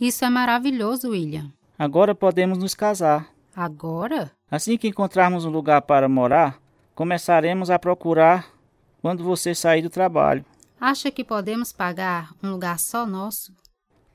Isso 0.00 0.24
é 0.24 0.30
maravilhoso, 0.30 1.10
William. 1.10 1.52
Agora 1.78 2.14
podemos 2.14 2.56
nos 2.56 2.74
casar. 2.74 3.28
Agora? 3.54 4.30
Assim 4.50 4.78
que 4.78 4.88
encontrarmos 4.88 5.44
um 5.44 5.50
lugar 5.50 5.82
para 5.82 6.08
morar, 6.08 6.58
começaremos 6.94 7.68
a 7.68 7.78
procurar 7.78 8.57
quando 9.00 9.24
você 9.24 9.54
sair 9.54 9.82
do 9.82 9.90
trabalho. 9.90 10.44
Acha 10.80 11.10
que 11.10 11.24
podemos 11.24 11.72
pagar 11.72 12.32
um 12.42 12.50
lugar 12.50 12.78
só 12.78 13.04
nosso? 13.04 13.52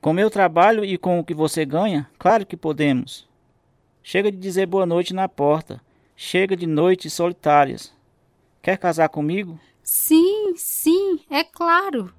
Com 0.00 0.12
meu 0.12 0.30
trabalho 0.30 0.84
e 0.84 0.98
com 0.98 1.18
o 1.18 1.24
que 1.24 1.34
você 1.34 1.64
ganha, 1.64 2.08
claro 2.18 2.46
que 2.46 2.56
podemos. 2.56 3.26
Chega 4.02 4.30
de 4.30 4.36
dizer 4.36 4.66
boa 4.66 4.84
noite 4.84 5.14
na 5.14 5.28
porta. 5.28 5.80
Chega 6.16 6.56
de 6.56 6.66
noites 6.66 7.12
solitárias. 7.12 7.92
Quer 8.62 8.78
casar 8.78 9.08
comigo? 9.08 9.58
Sim, 9.82 10.54
sim, 10.56 11.20
é 11.30 11.42
claro. 11.42 12.12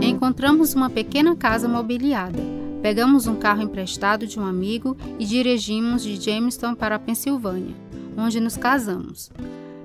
Encontramos 0.00 0.74
uma 0.74 0.90
pequena 0.90 1.36
casa 1.36 1.68
mobiliada. 1.68 2.38
Pegamos 2.82 3.26
um 3.26 3.36
carro 3.36 3.62
emprestado 3.62 4.26
de 4.26 4.38
um 4.40 4.44
amigo 4.44 4.96
e 5.18 5.24
dirigimos 5.24 6.02
de 6.02 6.16
Jamestown 6.16 6.74
para 6.74 6.96
a 6.96 6.98
Pensilvânia, 6.98 7.74
onde 8.16 8.40
nos 8.40 8.56
casamos. 8.56 9.30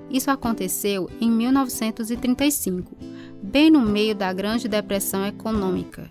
Isso 0.10 0.32
aconteceu 0.32 1.10
em 1.20 1.30
1935, 1.30 2.96
bem 3.44 3.70
no 3.70 3.82
meio 3.82 4.16
da 4.16 4.32
Grande 4.32 4.68
Depressão 4.68 5.26
Econômica, 5.26 6.10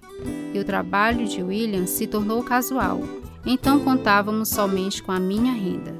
e 0.52 0.58
o 0.58 0.64
trabalho 0.64 1.26
de 1.26 1.42
William 1.42 1.86
se 1.86 2.06
tornou 2.06 2.42
casual, 2.42 3.00
então 3.44 3.80
contávamos 3.80 4.50
somente 4.50 5.02
com 5.02 5.12
a 5.12 5.18
minha 5.18 5.52
renda. 5.52 5.94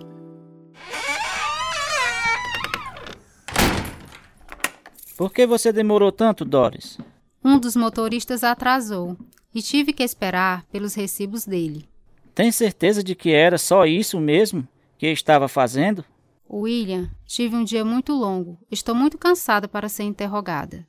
Por 5.17 5.33
que 5.33 5.47
você 5.47 5.73
demorou 5.73 6.12
tanto, 6.12 6.45
Doris? 6.45 6.99
Um 7.43 7.59
dos 7.59 7.75
motoristas 7.75 8.45
atrasou 8.45 9.17
e 9.55 9.62
tive 9.62 9.95
que 9.95 10.03
esperar 10.03 10.67
pelos 10.67 10.95
recibos 10.95 11.47
dele. 11.47 11.88
Tem 12.35 12.53
certeza 12.53 13.03
de 13.03 13.15
que 13.15 13.31
era 13.31 13.57
só 13.57 13.87
isso 13.87 14.21
mesmo 14.21 14.69
que 14.99 15.07
estava 15.07 15.49
fazendo? 15.49 16.05
William, 16.49 17.11
tive 17.25 17.57
um 17.57 17.65
dia 17.65 17.85
muito 17.85 18.12
longo. 18.12 18.59
Estou 18.71 18.95
muito 18.95 19.19
cansada 19.19 19.67
para 19.67 19.88
ser 19.88 20.05
interrogada. 20.05 20.87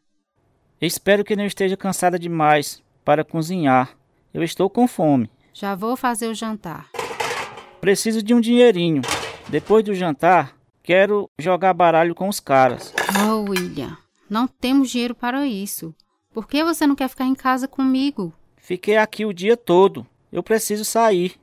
Espero 0.79 1.23
que 1.23 1.35
não 1.35 1.45
esteja 1.45 1.75
cansada 1.75 2.19
demais 2.19 2.83
para 3.03 3.23
cozinhar. 3.23 3.97
Eu 4.33 4.43
estou 4.43 4.69
com 4.69 4.87
fome. 4.87 5.29
Já 5.53 5.73
vou 5.73 5.95
fazer 5.95 6.27
o 6.27 6.35
jantar. 6.35 6.89
Preciso 7.81 8.21
de 8.21 8.33
um 8.33 8.39
dinheirinho. 8.39 9.01
Depois 9.49 9.83
do 9.83 9.95
jantar, 9.95 10.55
quero 10.83 11.29
jogar 11.39 11.73
baralho 11.73 12.13
com 12.13 12.29
os 12.29 12.39
caras. 12.39 12.93
Oh, 13.27 13.49
William. 13.49 13.97
Não 14.29 14.47
temos 14.47 14.91
dinheiro 14.91 15.15
para 15.15 15.47
isso. 15.47 15.95
Por 16.31 16.47
que 16.47 16.63
você 16.63 16.85
não 16.85 16.95
quer 16.95 17.07
ficar 17.07 17.25
em 17.25 17.33
casa 17.33 17.67
comigo? 17.67 18.31
Fiquei 18.57 18.97
aqui 18.97 19.25
o 19.25 19.33
dia 19.33 19.57
todo. 19.57 20.05
Eu 20.31 20.43
preciso 20.43 20.85
sair. 20.85 21.39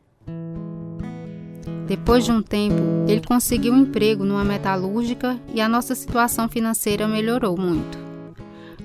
Depois 1.86 2.24
de 2.24 2.32
um 2.32 2.40
tempo, 2.40 2.82
ele 3.06 3.20
conseguiu 3.20 3.72
um 3.72 3.82
emprego 3.82 4.24
numa 4.24 4.44
metalúrgica 4.44 5.38
e 5.52 5.60
a 5.60 5.68
nossa 5.68 5.94
situação 5.94 6.48
financeira 6.48 7.06
melhorou 7.06 7.56
muito. 7.58 7.98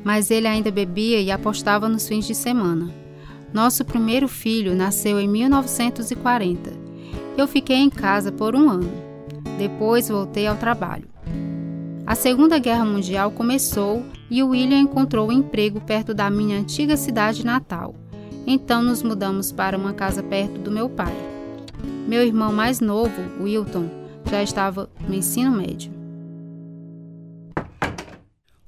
mas 0.03 0.31
ele 0.31 0.47
ainda 0.47 0.71
bebia 0.71 1.19
e 1.19 1.29
apostava 1.31 1.89
nos 1.89 2.07
fins 2.07 2.25
de 2.25 2.33
semana. 2.33 2.89
Nosso 3.53 3.83
primeiro 3.83 4.27
filho 4.27 4.75
nasceu 4.75 5.19
em 5.19 5.27
1940. 5.27 6.71
Eu 7.37 7.47
fiquei 7.47 7.77
em 7.77 7.89
casa 7.89 8.31
por 8.31 8.55
um 8.55 8.69
ano. 8.69 8.89
Depois 9.57 10.07
voltei 10.09 10.47
ao 10.47 10.55
trabalho. 10.55 11.07
A 12.05 12.15
Segunda 12.15 12.57
Guerra 12.59 12.85
Mundial 12.85 13.31
começou 13.31 14.03
e 14.29 14.41
o 14.41 14.49
William 14.49 14.79
encontrou 14.79 15.27
um 15.29 15.31
emprego 15.31 15.79
perto 15.81 16.13
da 16.13 16.29
minha 16.29 16.57
antiga 16.57 16.95
cidade 16.97 17.45
natal. 17.45 17.93
Então 18.47 18.81
nos 18.81 19.03
mudamos 19.03 19.51
para 19.51 19.77
uma 19.77 19.93
casa 19.93 20.23
perto 20.23 20.59
do 20.59 20.71
meu 20.71 20.89
pai. 20.89 21.13
Meu 22.09 22.23
irmão 22.23 22.51
mais 22.51 22.79
novo, 22.79 23.21
Wilton, 23.39 23.87
já 24.27 24.41
estava 24.41 24.89
no 25.07 25.13
ensino 25.13 25.51
médio. 25.51 25.93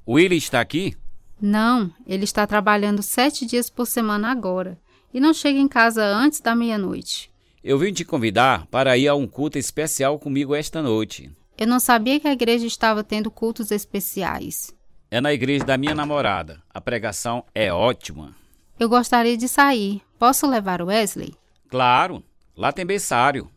O 0.05 0.13
William 0.13 0.37
está 0.37 0.61
aqui? 0.61 0.95
Não, 1.41 1.91
ele 2.05 2.23
está 2.23 2.45
trabalhando 2.45 3.01
sete 3.01 3.43
dias 3.43 3.67
por 3.67 3.87
semana 3.87 4.29
agora 4.29 4.79
e 5.11 5.19
não 5.19 5.33
chega 5.33 5.57
em 5.57 5.67
casa 5.67 6.05
antes 6.05 6.39
da 6.39 6.53
meia-noite. 6.53 7.31
Eu 7.63 7.79
vim 7.79 7.91
te 7.91 8.05
convidar 8.05 8.67
para 8.67 8.95
ir 8.95 9.07
a 9.07 9.15
um 9.15 9.25
culto 9.25 9.57
especial 9.57 10.19
comigo 10.19 10.53
esta 10.53 10.79
noite. 10.79 11.31
Eu 11.57 11.65
não 11.65 11.79
sabia 11.79 12.19
que 12.19 12.27
a 12.27 12.33
igreja 12.33 12.67
estava 12.67 13.03
tendo 13.03 13.31
cultos 13.31 13.71
especiais. 13.71 14.71
É 15.09 15.19
na 15.19 15.33
igreja 15.33 15.65
da 15.65 15.79
minha 15.79 15.95
namorada. 15.95 16.61
A 16.71 16.79
pregação 16.79 17.43
é 17.55 17.73
ótima. 17.73 18.35
Eu 18.79 18.87
gostaria 18.87 19.35
de 19.35 19.47
sair. 19.47 19.99
Posso 20.19 20.45
levar 20.45 20.79
o 20.79 20.85
Wesley? 20.85 21.33
Claro, 21.67 22.23
lá 22.55 22.71
tem 22.71 22.85
berçário. 22.85 23.49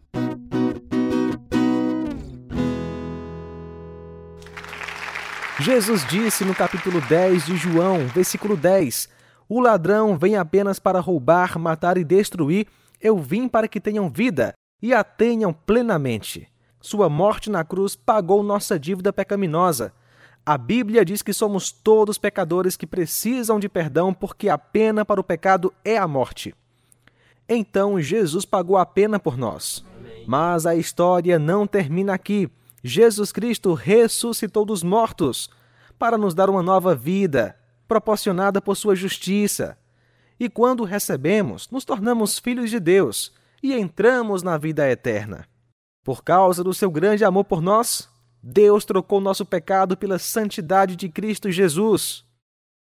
Jesus 5.60 6.04
disse 6.08 6.44
no 6.44 6.54
capítulo 6.54 7.00
10 7.00 7.46
de 7.46 7.56
João, 7.56 8.06
versículo 8.08 8.56
10: 8.56 9.08
O 9.48 9.60
ladrão 9.60 10.18
vem 10.18 10.36
apenas 10.36 10.78
para 10.78 11.00
roubar, 11.00 11.58
matar 11.58 11.96
e 11.96 12.04
destruir. 12.04 12.66
Eu 13.00 13.18
vim 13.18 13.48
para 13.48 13.68
que 13.68 13.80
tenham 13.80 14.10
vida 14.10 14.52
e 14.82 14.92
a 14.92 15.04
tenham 15.04 15.52
plenamente. 15.52 16.48
Sua 16.80 17.08
morte 17.08 17.50
na 17.50 17.64
cruz 17.64 17.96
pagou 17.96 18.42
nossa 18.42 18.78
dívida 18.78 19.12
pecaminosa. 19.12 19.92
A 20.44 20.58
Bíblia 20.58 21.04
diz 21.04 21.22
que 21.22 21.32
somos 21.32 21.72
todos 21.72 22.18
pecadores 22.18 22.76
que 22.76 22.86
precisam 22.86 23.58
de 23.58 23.68
perdão 23.68 24.12
porque 24.12 24.48
a 24.50 24.58
pena 24.58 25.04
para 25.04 25.20
o 25.20 25.24
pecado 25.24 25.72
é 25.82 25.96
a 25.96 26.06
morte. 26.06 26.54
Então 27.48 28.00
Jesus 28.00 28.44
pagou 28.44 28.76
a 28.76 28.86
pena 28.86 29.18
por 29.18 29.36
nós. 29.36 29.84
Mas 30.26 30.66
a 30.66 30.74
história 30.74 31.38
não 31.38 31.66
termina 31.66 32.14
aqui. 32.14 32.50
Jesus 32.82 33.32
Cristo 33.32 33.74
ressuscitou 33.74 34.64
dos 34.64 34.82
mortos 34.82 35.50
para 35.98 36.18
nos 36.18 36.34
dar 36.34 36.50
uma 36.50 36.62
nova 36.62 36.94
vida, 36.94 37.56
proporcionada 37.86 38.60
por 38.60 38.76
sua 38.76 38.94
justiça. 38.94 39.78
E 40.38 40.48
quando 40.48 40.84
recebemos, 40.84 41.70
nos 41.70 41.84
tornamos 41.84 42.38
filhos 42.38 42.70
de 42.70 42.80
Deus 42.80 43.32
e 43.62 43.72
entramos 43.72 44.42
na 44.42 44.58
vida 44.58 44.88
eterna. 44.90 45.46
Por 46.02 46.22
causa 46.22 46.62
do 46.62 46.74
seu 46.74 46.90
grande 46.90 47.24
amor 47.24 47.44
por 47.44 47.62
nós, 47.62 48.08
Deus 48.42 48.84
trocou 48.84 49.20
nosso 49.20 49.46
pecado 49.46 49.96
pela 49.96 50.18
santidade 50.18 50.96
de 50.96 51.08
Cristo 51.08 51.50
Jesus. 51.50 52.26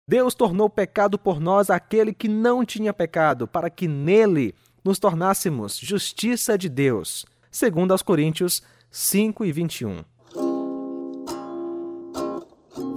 Deus 0.06 0.34
tornou 0.34 0.68
pecado 0.68 1.18
por 1.18 1.40
nós 1.40 1.70
aquele 1.70 2.12
que 2.12 2.28
não 2.28 2.62
tinha 2.62 2.92
pecado, 2.92 3.48
para 3.48 3.70
que 3.70 3.88
nele 3.88 4.54
nos 4.84 4.98
tornássemos 4.98 5.78
justiça 5.78 6.58
de 6.58 6.68
Deus. 6.68 7.24
Segundo 7.50 7.92
aos 7.92 8.02
Coríntios 8.02 8.62
5 8.90 9.46
e 9.46 9.52
21. 9.52 10.04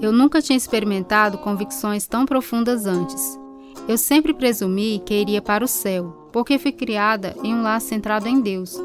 Eu 0.02 0.12
nunca 0.12 0.42
tinha 0.42 0.58
experimentado 0.58 1.38
convicções 1.38 2.06
tão 2.06 2.26
profundas 2.26 2.86
antes. 2.86 3.40
Eu 3.88 3.98
sempre 3.98 4.34
presumi 4.34 5.02
que 5.06 5.14
iria 5.14 5.42
para 5.42 5.64
o 5.64 5.68
céu, 5.68 6.30
porque 6.34 6.60
fui 6.60 6.74
criada 6.74 7.34
em 7.42 7.56
um 7.56 7.62
lar 7.62 7.80
centrado 7.80 8.28
em 8.28 8.42
Deus. 8.42 8.76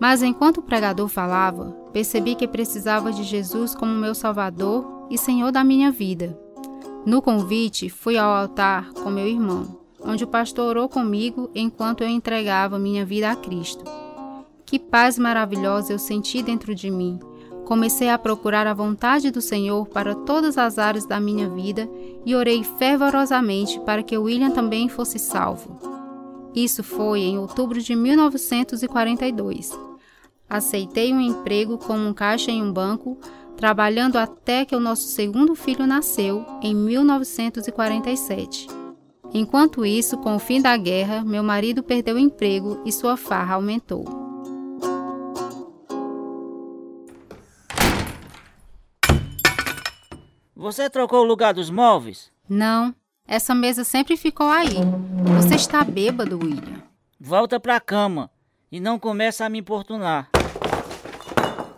Mas 0.00 0.22
enquanto 0.22 0.58
o 0.58 0.62
pregador 0.62 1.08
falava, 1.08 1.70
percebi 1.92 2.34
que 2.34 2.48
precisava 2.48 3.12
de 3.12 3.22
Jesus 3.24 3.74
como 3.74 3.92
meu 3.92 4.14
Salvador 4.14 5.06
e 5.10 5.18
Senhor 5.18 5.52
da 5.52 5.62
minha 5.62 5.92
vida. 5.92 6.45
No 7.06 7.22
convite, 7.22 7.88
fui 7.88 8.18
ao 8.18 8.28
altar 8.28 8.92
com 8.92 9.08
meu 9.10 9.28
irmão, 9.28 9.78
onde 10.00 10.24
o 10.24 10.26
pastor 10.26 10.70
orou 10.70 10.88
comigo 10.88 11.48
enquanto 11.54 12.00
eu 12.00 12.08
entregava 12.08 12.80
minha 12.80 13.06
vida 13.06 13.30
a 13.30 13.36
Cristo. 13.36 13.84
Que 14.64 14.76
paz 14.76 15.16
maravilhosa 15.16 15.92
eu 15.92 16.00
senti 16.00 16.42
dentro 16.42 16.74
de 16.74 16.90
mim. 16.90 17.20
Comecei 17.64 18.10
a 18.10 18.18
procurar 18.18 18.66
a 18.66 18.74
vontade 18.74 19.30
do 19.30 19.40
Senhor 19.40 19.86
para 19.86 20.16
todas 20.16 20.58
as 20.58 20.80
áreas 20.80 21.06
da 21.06 21.20
minha 21.20 21.48
vida 21.48 21.88
e 22.24 22.34
orei 22.34 22.64
fervorosamente 22.64 23.78
para 23.80 24.02
que 24.02 24.18
William 24.18 24.50
também 24.50 24.88
fosse 24.88 25.16
salvo. 25.16 25.78
Isso 26.56 26.82
foi 26.82 27.20
em 27.20 27.38
outubro 27.38 27.80
de 27.80 27.94
1942. 27.94 29.78
Aceitei 30.50 31.12
um 31.12 31.20
emprego 31.20 31.78
como 31.78 32.04
um 32.04 32.12
caixa 32.12 32.50
em 32.50 32.60
um 32.60 32.72
banco, 32.72 33.16
trabalhando 33.56 34.16
até 34.16 34.64
que 34.64 34.76
o 34.76 34.80
nosso 34.80 35.08
segundo 35.08 35.54
filho 35.54 35.86
nasceu 35.86 36.44
em 36.62 36.74
1947. 36.74 38.68
Enquanto 39.32 39.84
isso, 39.84 40.16
com 40.18 40.36
o 40.36 40.38
fim 40.38 40.60
da 40.60 40.76
guerra, 40.76 41.24
meu 41.24 41.42
marido 41.42 41.82
perdeu 41.82 42.16
o 42.16 42.18
emprego 42.18 42.82
e 42.84 42.92
sua 42.92 43.16
farra 43.16 43.54
aumentou. 43.54 44.04
Você 50.54 50.88
trocou 50.88 51.20
o 51.20 51.26
lugar 51.26 51.54
dos 51.54 51.70
móveis? 51.70 52.30
Não, 52.48 52.94
essa 53.26 53.54
mesa 53.54 53.84
sempre 53.84 54.16
ficou 54.16 54.48
aí. 54.48 54.76
Você 55.36 55.54
está 55.54 55.84
bêbado, 55.84 56.38
William. 56.38 56.82
Volta 57.20 57.60
pra 57.60 57.80
cama 57.80 58.30
e 58.70 58.80
não 58.80 58.98
começa 58.98 59.44
a 59.44 59.48
me 59.48 59.58
importunar. 59.58 60.30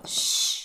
Shh, 0.04 0.57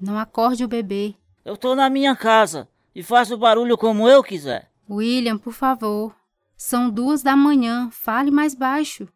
não 0.00 0.18
acorde 0.18 0.64
o 0.64 0.68
bebê. 0.68 1.14
Eu 1.44 1.56
tô 1.56 1.74
na 1.74 1.88
minha 1.88 2.14
casa 2.14 2.68
e 2.94 3.02
faço 3.02 3.36
barulho 3.36 3.76
como 3.76 4.08
eu 4.08 4.22
quiser. 4.22 4.70
William, 4.88 5.38
por 5.38 5.52
favor. 5.52 6.14
São 6.56 6.90
duas 6.90 7.22
da 7.22 7.36
manhã. 7.36 7.88
Fale 7.90 8.30
mais 8.30 8.54
baixo. 8.54 9.08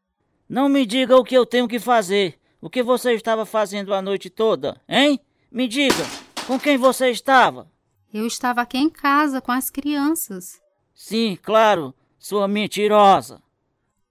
Não 0.48 0.68
me 0.68 0.84
diga 0.84 1.16
o 1.16 1.24
que 1.24 1.34
eu 1.34 1.46
tenho 1.46 1.66
que 1.66 1.78
fazer. 1.78 2.38
O 2.60 2.70
que 2.70 2.82
você 2.82 3.12
estava 3.12 3.44
fazendo 3.44 3.92
a 3.92 4.00
noite 4.00 4.30
toda, 4.30 4.80
hein? 4.88 5.18
Me 5.50 5.66
diga, 5.66 6.04
com 6.46 6.58
quem 6.58 6.76
você 6.78 7.10
estava? 7.10 7.70
Eu 8.12 8.26
estava 8.26 8.60
aqui 8.60 8.78
em 8.78 8.88
casa 8.88 9.40
com 9.40 9.50
as 9.50 9.70
crianças. 9.70 10.60
Sim, 10.94 11.36
claro, 11.42 11.94
sua 12.18 12.46
mentirosa. 12.46 13.42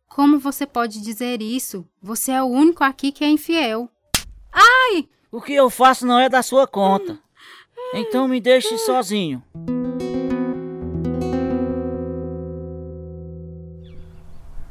Como 0.10 0.38
você 0.40 0.66
pode 0.66 1.02
dizer 1.02 1.42
isso? 1.42 1.88
Você 2.02 2.32
é 2.32 2.44
o 2.44 2.48
único 2.48 2.84
aqui 2.84 3.12
que 3.12 3.24
é 3.24 3.30
infiel. 3.30 3.90
Ai! 4.52 5.08
O 5.32 5.42
que 5.42 5.54
eu 5.54 5.70
faço 5.70 6.06
não 6.06 6.20
é 6.20 6.28
da 6.28 6.44
sua 6.44 6.68
conta. 6.68 7.18
Então 7.94 8.28
me 8.28 8.42
deixe 8.42 8.78
sozinho. 8.78 9.42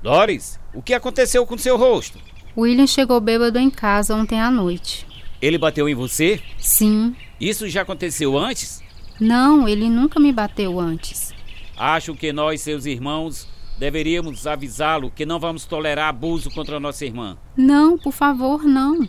Doris, 0.03 0.61
o 0.75 0.83
que 0.83 0.93
aconteceu 0.93 1.47
com 1.47 1.57
seu 1.57 1.79
rosto? 1.79 2.19
William 2.55 2.87
chegou 2.87 3.19
bêbado 3.23 3.59
em 3.59 3.71
casa 3.71 4.15
ontem 4.15 4.39
à 4.39 4.51
noite. 4.51 5.07
Ele 5.41 5.57
bateu 5.57 5.89
em 5.89 5.95
você? 5.95 6.43
Sim. 6.59 7.17
Isso 7.41 7.67
já 7.67 7.81
aconteceu 7.81 8.37
antes? 8.37 8.83
Não, 9.19 9.67
ele 9.67 9.89
nunca 9.89 10.21
me 10.21 10.31
bateu 10.31 10.79
antes. 10.79 11.33
Acho 11.75 12.15
que 12.15 12.35
nós, 12.35 12.61
seus 12.61 12.85
irmãos, 12.85 13.49
deveríamos 13.79 14.47
avisá-lo 14.47 15.11
que 15.11 15.25
não 15.25 15.41
vamos 15.41 15.65
tolerar 15.65 16.09
abuso 16.11 16.51
contra 16.51 16.79
nossa 16.79 17.07
irmã. 17.07 17.39
Não, 17.57 17.97
por 17.97 18.13
favor, 18.13 18.63
não. 18.63 19.09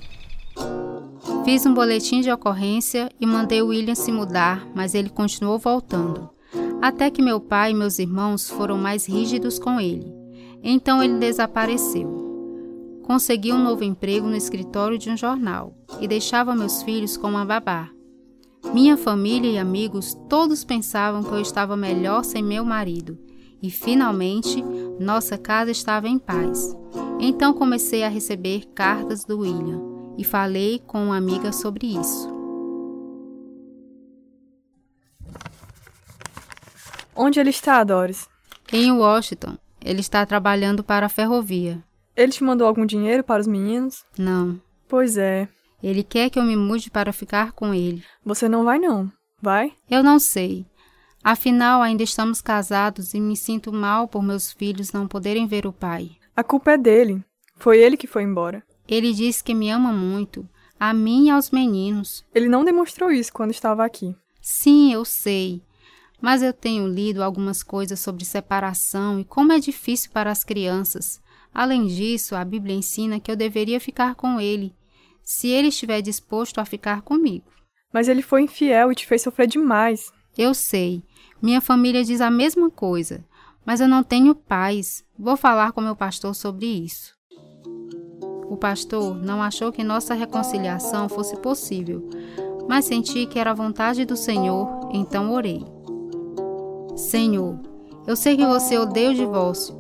Fiz 1.44 1.66
um 1.66 1.74
boletim 1.74 2.22
de 2.22 2.32
ocorrência 2.32 3.10
e 3.20 3.26
mandei 3.26 3.64
William 3.64 3.96
se 3.96 4.12
mudar, 4.12 4.68
mas 4.76 4.94
ele 4.94 5.10
continuou 5.10 5.58
voltando. 5.58 6.30
Até 6.80 7.10
que 7.10 7.22
meu 7.22 7.40
pai 7.40 7.72
e 7.72 7.74
meus 7.74 7.98
irmãos 7.98 8.48
foram 8.48 8.78
mais 8.78 9.08
rígidos 9.08 9.58
com 9.58 9.80
ele. 9.80 10.14
Então 10.64 11.02
ele 11.02 11.18
desapareceu. 11.18 13.02
Consegui 13.02 13.52
um 13.52 13.62
novo 13.62 13.84
emprego 13.84 14.28
no 14.28 14.36
escritório 14.36 15.00
de 15.00 15.10
um 15.10 15.18
jornal 15.18 15.76
e 16.00 16.08
deixava 16.08 16.56
meus 16.56 16.84
filhos 16.84 17.18
com 17.18 17.30
uma 17.30 17.44
babá. 17.44 17.90
Minha 18.72 18.96
família 18.96 19.50
e 19.50 19.58
amigos 19.58 20.16
todos 20.30 20.64
pensavam 20.64 21.24
que 21.24 21.32
eu 21.32 21.42
estava 21.42 21.76
melhor 21.76 22.24
sem 22.24 22.44
meu 22.44 22.64
marido 22.64 23.18
e 23.64 23.72
finalmente 23.72 24.64
nossa 25.00 25.40
casa 25.40 25.72
estava 25.72 26.08
em 26.08 26.20
paz. 26.20 26.78
Então 27.20 27.52
comecei 27.52 28.04
a 28.04 28.10
receber 28.10 28.66
cartas 28.76 29.26
do 29.26 29.40
William 29.40 29.91
e 30.18 30.24
falei 30.24 30.80
com 30.80 31.06
uma 31.06 31.18
amiga 31.18 31.52
sobre 31.52 31.88
isso. 31.88 32.30
Onde 37.16 37.40
ele 37.40 37.50
está, 37.50 37.84
Doris? 37.84 38.28
Em 38.72 38.92
Washington. 38.92 39.58
Ele 39.84 40.00
está 40.00 40.26
trabalhando 40.26 40.84
para 40.84 41.08
a 41.08 41.10
ferrovia. 41.10 41.84
Ele 42.16 42.32
te 42.32 42.44
mandou 42.44 42.68
algum 42.68 42.86
dinheiro 42.86 43.24
para 43.24 43.42
os 43.42 43.48
meninos? 43.48 44.06
Não. 44.18 44.60
Pois 44.88 45.18
é. 45.18 45.48
Ele 45.82 46.04
quer 46.04 46.30
que 46.30 46.38
eu 46.38 46.44
me 46.44 46.56
mude 46.56 46.92
para 46.92 47.12
ficar 47.12 47.54
com 47.54 47.74
ele. 47.74 48.04
Você 48.24 48.48
não 48.48 48.64
vai 48.64 48.78
não, 48.78 49.12
vai? 49.42 49.74
Eu 49.90 50.04
não 50.04 50.20
sei. 50.20 50.66
Afinal, 51.24 51.82
ainda 51.82 52.04
estamos 52.04 52.42
casados 52.42 53.14
e 53.14 53.20
me 53.20 53.36
sinto 53.36 53.72
mal 53.72 54.08
por 54.08 54.24
meus 54.24 54.52
filhos 54.52 54.92
não 54.92 55.08
poderem 55.08 55.48
ver 55.48 55.66
o 55.66 55.74
pai. 55.74 56.12
A 56.36 56.44
culpa 56.44 56.72
é 56.72 56.78
dele. 56.78 57.24
Foi 57.58 57.80
ele 57.80 57.98
que 57.98 58.08
foi 58.08 58.24
embora. 58.24 58.64
Ele 58.88 59.14
disse 59.14 59.44
que 59.44 59.54
me 59.54 59.70
ama 59.70 59.92
muito, 59.92 60.48
a 60.80 60.94
mim 60.94 61.28
e 61.28 61.30
aos 61.30 61.52
meninos. 61.52 62.26
Ele 62.34 62.50
não 62.50 62.66
demonstrou 62.66 63.12
isso 63.12 63.32
quando 63.32 63.52
estava 63.52 63.86
aqui. 63.86 64.16
Sim, 64.42 64.92
eu 64.92 65.06
sei. 65.06 65.62
Mas 66.20 66.42
eu 66.42 66.54
tenho 66.54 66.88
lido 66.88 67.24
algumas 67.24 67.64
coisas 67.64 68.00
sobre 68.00 68.26
separação 68.26 69.20
e 69.20 69.26
como 69.26 69.52
é 69.52 69.60
difícil 69.60 70.12
para 70.12 70.32
as 70.32 70.44
crianças. 70.44 71.22
Além 71.54 71.86
disso, 71.86 72.36
a 72.36 72.44
Bíblia 72.46 72.76
ensina 72.76 73.20
que 73.20 73.32
eu 73.32 73.36
deveria 73.36 73.80
ficar 73.80 74.16
com 74.16 74.40
ele, 74.40 74.74
se 75.24 75.48
ele 75.48 75.68
estiver 75.68 76.02
disposto 76.02 76.60
a 76.60 76.66
ficar 76.66 77.02
comigo. 77.02 77.46
Mas 77.94 78.08
ele 78.08 78.22
foi 78.22 78.44
infiel 78.44 78.92
e 78.92 78.96
te 78.96 79.06
fez 79.06 79.22
sofrer 79.22 79.48
demais. 79.48 80.12
Eu 80.38 80.54
sei. 80.54 81.04
Minha 81.42 81.60
família 81.60 82.04
diz 82.04 82.22
a 82.22 82.32
mesma 82.32 82.70
coisa, 82.70 83.26
mas 83.66 83.82
eu 83.82 83.88
não 83.88 84.04
tenho 84.04 84.34
paz. 84.34 85.04
Vou 85.18 85.36
falar 85.36 85.72
com 85.74 85.82
meu 85.82 85.96
pastor 85.96 86.34
sobre 86.34 86.66
isso. 86.66 87.14
O 88.52 88.58
pastor 88.58 89.16
não 89.16 89.42
achou 89.42 89.72
que 89.72 89.84
nossa 89.84 90.14
reconciliação 90.14 91.08
fosse 91.08 91.38
possível, 91.38 92.08
mas 92.68 92.86
senti 92.86 93.26
que 93.26 93.40
era 93.40 93.52
a 93.52 93.56
vontade 93.56 94.06
do 94.06 94.18
Senhor, 94.18 94.90
então 94.92 95.34
orei. 95.34 95.66
Senhor, 96.96 97.58
eu 98.06 98.16
sei 98.16 98.36
que 98.36 98.46
você 98.46 98.78
odeia 98.78 99.12
o 99.12 99.16
divórcio. 99.16 99.74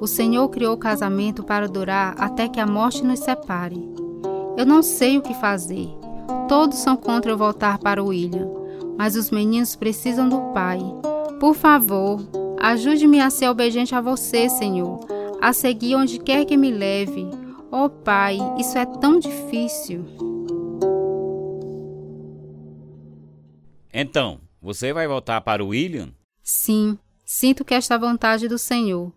O 0.00 0.06
Senhor 0.06 0.48
criou 0.50 0.74
o 0.74 0.78
casamento 0.78 1.42
para 1.42 1.66
durar 1.66 2.14
até 2.18 2.46
que 2.46 2.60
a 2.60 2.66
morte 2.66 3.02
nos 3.02 3.18
separe. 3.18 3.88
Eu 4.56 4.64
não 4.64 4.82
sei 4.82 5.18
o 5.18 5.22
que 5.22 5.34
fazer. 5.34 5.88
Todos 6.46 6.78
são 6.78 6.96
contra 6.96 7.32
eu 7.32 7.38
voltar 7.38 7.78
para 7.78 8.02
o 8.02 8.08
William 8.08 8.58
mas 8.98 9.14
os 9.14 9.30
meninos 9.30 9.76
precisam 9.76 10.28
do 10.28 10.40
pai. 10.52 10.80
Por 11.38 11.54
favor, 11.54 12.20
ajude-me 12.58 13.20
a 13.20 13.30
ser 13.30 13.48
obediente 13.48 13.94
a 13.94 14.00
você, 14.00 14.48
Senhor, 14.48 14.98
a 15.40 15.52
seguir 15.52 15.94
onde 15.94 16.18
quer 16.18 16.44
que 16.44 16.56
me 16.56 16.72
leve. 16.72 17.24
Oh, 17.70 17.90
Pai, 17.90 18.38
isso 18.58 18.78
é 18.78 18.86
tão 18.86 19.18
difícil. 19.18 20.04
Então, 23.92 24.40
você 24.60 24.92
vai 24.92 25.06
voltar 25.06 25.42
para 25.42 25.62
o 25.62 25.68
William? 25.68 26.14
Sim, 26.42 26.98
sinto 27.24 27.64
que 27.64 27.74
esta 27.74 27.94
é 27.94 27.96
a 27.96 28.00
vontade 28.00 28.48
do 28.48 28.58
Senhor. 28.58 29.12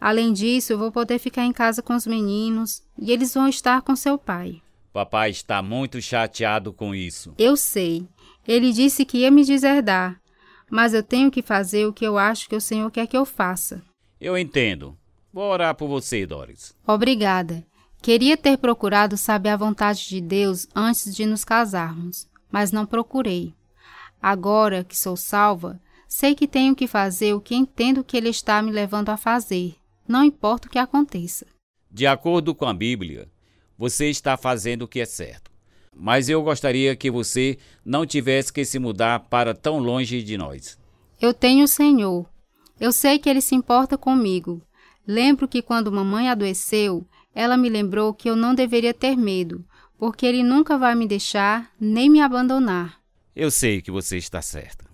Além 0.00 0.32
disso, 0.32 0.72
eu 0.72 0.78
vou 0.78 0.90
poder 0.90 1.20
ficar 1.20 1.44
em 1.44 1.52
casa 1.52 1.80
com 1.80 1.94
os 1.94 2.06
meninos 2.06 2.82
e 2.98 3.12
eles 3.12 3.34
vão 3.34 3.48
estar 3.48 3.82
com 3.82 3.94
seu 3.94 4.18
pai. 4.18 4.60
Papai 4.92 5.30
está 5.30 5.62
muito 5.62 6.02
chateado 6.02 6.72
com 6.72 6.92
isso. 6.92 7.32
Eu 7.38 7.56
sei. 7.56 8.08
Ele 8.46 8.72
disse 8.72 9.04
que 9.04 9.18
ia 9.18 9.30
me 9.30 9.44
deserdar, 9.44 10.20
mas 10.68 10.92
eu 10.92 11.04
tenho 11.04 11.30
que 11.30 11.40
fazer 11.40 11.86
o 11.86 11.92
que 11.92 12.04
eu 12.04 12.18
acho 12.18 12.48
que 12.48 12.56
o 12.56 12.60
Senhor 12.60 12.90
quer 12.90 13.06
que 13.06 13.16
eu 13.16 13.24
faça. 13.24 13.80
Eu 14.20 14.36
entendo. 14.36 14.98
Vou 15.32 15.44
orar 15.44 15.74
por 15.76 15.88
você, 15.88 16.26
Doris. 16.26 16.74
Obrigada. 16.86 17.64
Queria 18.02 18.36
ter 18.36 18.58
procurado 18.58 19.16
saber 19.16 19.50
a 19.50 19.56
vontade 19.56 20.08
de 20.08 20.20
Deus 20.20 20.66
antes 20.74 21.14
de 21.14 21.24
nos 21.24 21.44
casarmos, 21.44 22.28
mas 22.50 22.72
não 22.72 22.84
procurei. 22.84 23.54
Agora 24.20 24.84
que 24.84 24.96
sou 24.96 25.16
salva, 25.16 25.80
sei 26.08 26.34
que 26.34 26.46
tenho 26.46 26.74
que 26.74 26.86
fazer 26.86 27.32
o 27.32 27.40
que 27.40 27.54
entendo 27.54 28.04
que 28.04 28.16
Ele 28.16 28.28
está 28.28 28.60
me 28.60 28.70
levando 28.70 29.08
a 29.08 29.16
fazer, 29.16 29.76
não 30.06 30.24
importa 30.24 30.68
o 30.68 30.70
que 30.70 30.78
aconteça. 30.78 31.46
De 31.90 32.06
acordo 32.06 32.54
com 32.54 32.66
a 32.66 32.74
Bíblia, 32.74 33.30
você 33.78 34.10
está 34.10 34.36
fazendo 34.36 34.82
o 34.82 34.88
que 34.88 35.00
é 35.00 35.06
certo 35.06 35.52
mas 35.94 36.28
eu 36.28 36.42
gostaria 36.42 36.96
que 36.96 37.10
você 37.10 37.58
não 37.84 38.06
tivesse 38.06 38.52
que 38.52 38.64
se 38.64 38.78
mudar 38.78 39.20
para 39.20 39.54
tão 39.54 39.78
longe 39.78 40.22
de 40.22 40.38
nós. 40.38 40.78
Eu 41.20 41.34
tenho 41.34 41.64
o 41.64 41.68
Senhor. 41.68 42.26
Eu 42.80 42.90
sei 42.90 43.18
que 43.18 43.28
Ele 43.28 43.40
se 43.40 43.54
importa 43.54 43.98
comigo. 43.98 44.62
Lembro 45.06 45.46
que 45.46 45.62
quando 45.62 45.92
mamãe 45.92 46.28
adoeceu, 46.28 47.06
ela 47.34 47.56
me 47.56 47.68
lembrou 47.68 48.12
que 48.12 48.28
eu 48.28 48.36
não 48.36 48.54
deveria 48.54 48.92
ter 48.92 49.16
medo, 49.16 49.64
porque 49.98 50.26
Ele 50.26 50.42
nunca 50.42 50.76
vai 50.76 50.94
me 50.94 51.06
deixar 51.06 51.70
nem 51.80 52.10
me 52.10 52.20
abandonar. 52.20 53.00
Eu 53.34 53.50
sei 53.50 53.80
que 53.80 53.90
você 53.90 54.18
está 54.18 54.42
certa. 54.42 54.84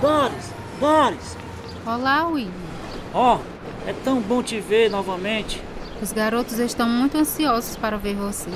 Doris! 0.00 0.52
Doris! 0.78 1.36
Olá, 1.86 2.28
William. 2.28 2.52
Ó, 3.14 3.36
oh, 3.38 3.88
é 3.88 3.94
tão 4.04 4.20
bom 4.20 4.42
te 4.42 4.60
ver 4.60 4.90
novamente. 4.90 5.62
Os 6.02 6.12
garotos 6.12 6.58
estão 6.58 6.88
muito 6.88 7.16
ansiosos 7.16 7.76
para 7.76 7.96
ver 7.96 8.14
você. 8.14 8.50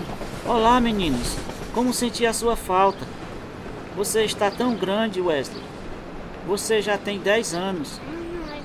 Olá, 0.47 0.79
meninos. 0.81 1.37
Como 1.73 1.95
senti 1.95 2.27
a 2.27 2.35
sua 2.35 2.55
falta? 2.55 3.07
Você 3.97 4.25
está 4.25 4.51
tão 4.51 4.77
grande, 4.77 5.21
Wesley. 5.21 5.72
Você 6.47 6.83
já 6.83 6.99
tem 6.99 7.19
10 7.19 7.55
anos. 7.55 8.01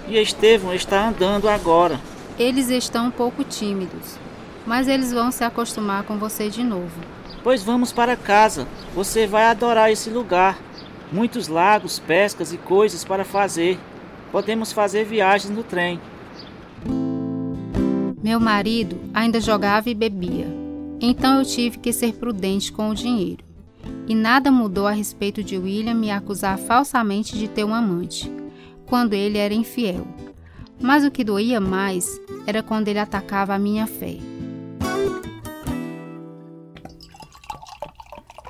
E 0.08 0.18
Estevão 0.18 0.74
está 0.74 1.08
andando 1.08 1.50
agora. 1.50 2.00
Eles 2.40 2.70
estão 2.70 3.08
um 3.08 3.12
pouco 3.12 3.44
tímidos, 3.44 4.18
mas 4.66 4.88
eles 4.88 5.12
vão 5.12 5.32
se 5.32 5.44
acostumar 5.44 6.04
com 6.04 6.18
você 6.18 6.50
de 6.50 6.64
novo. 6.64 6.92
Pois 7.44 7.64
vamos 7.64 7.92
para 7.92 8.16
casa. 8.16 8.68
Você 8.94 9.28
vai 9.28 9.46
adorar 9.46 9.92
esse 9.92 10.10
lugar. 10.10 10.58
Muitos 11.12 11.48
lagos, 11.48 12.00
pescas 12.00 12.54
e 12.54 12.58
coisas 12.58 13.04
para 13.04 13.24
fazer. 13.26 13.80
Podemos 14.32 14.72
fazer 14.72 15.06
viagens 15.06 15.50
no 15.50 15.64
trem. 15.64 16.00
Meu 18.22 18.40
marido 18.40 19.00
ainda 19.14 19.40
jogava 19.40 19.90
e 19.90 19.96
bebia, 19.96 20.48
então 21.00 21.40
eu 21.40 21.46
tive 21.46 21.78
que 21.78 21.94
ser 21.94 22.14
prudente 22.14 22.74
com 22.74 22.90
o 22.90 22.96
dinheiro. 22.96 23.47
E 24.08 24.16
nada 24.16 24.50
mudou 24.50 24.88
a 24.88 24.92
respeito 24.92 25.44
de 25.44 25.58
William 25.58 25.94
me 25.94 26.10
acusar 26.10 26.58
falsamente 26.58 27.38
de 27.38 27.48
ter 27.48 27.66
um 27.66 27.74
amante, 27.74 28.32
quando 28.86 29.14
ele 29.14 29.38
era 29.38 29.54
infiel. 29.54 30.08
Mas 30.80 31.04
o 31.04 31.12
que 31.12 31.24
doía 31.24 31.60
mais 31.60 32.22
era 32.46 32.64
quando 32.64 32.88
ele 32.88 33.00
atacava 33.00 33.54
a 33.54 33.60
minha 33.60 33.86
fé. 33.86 34.18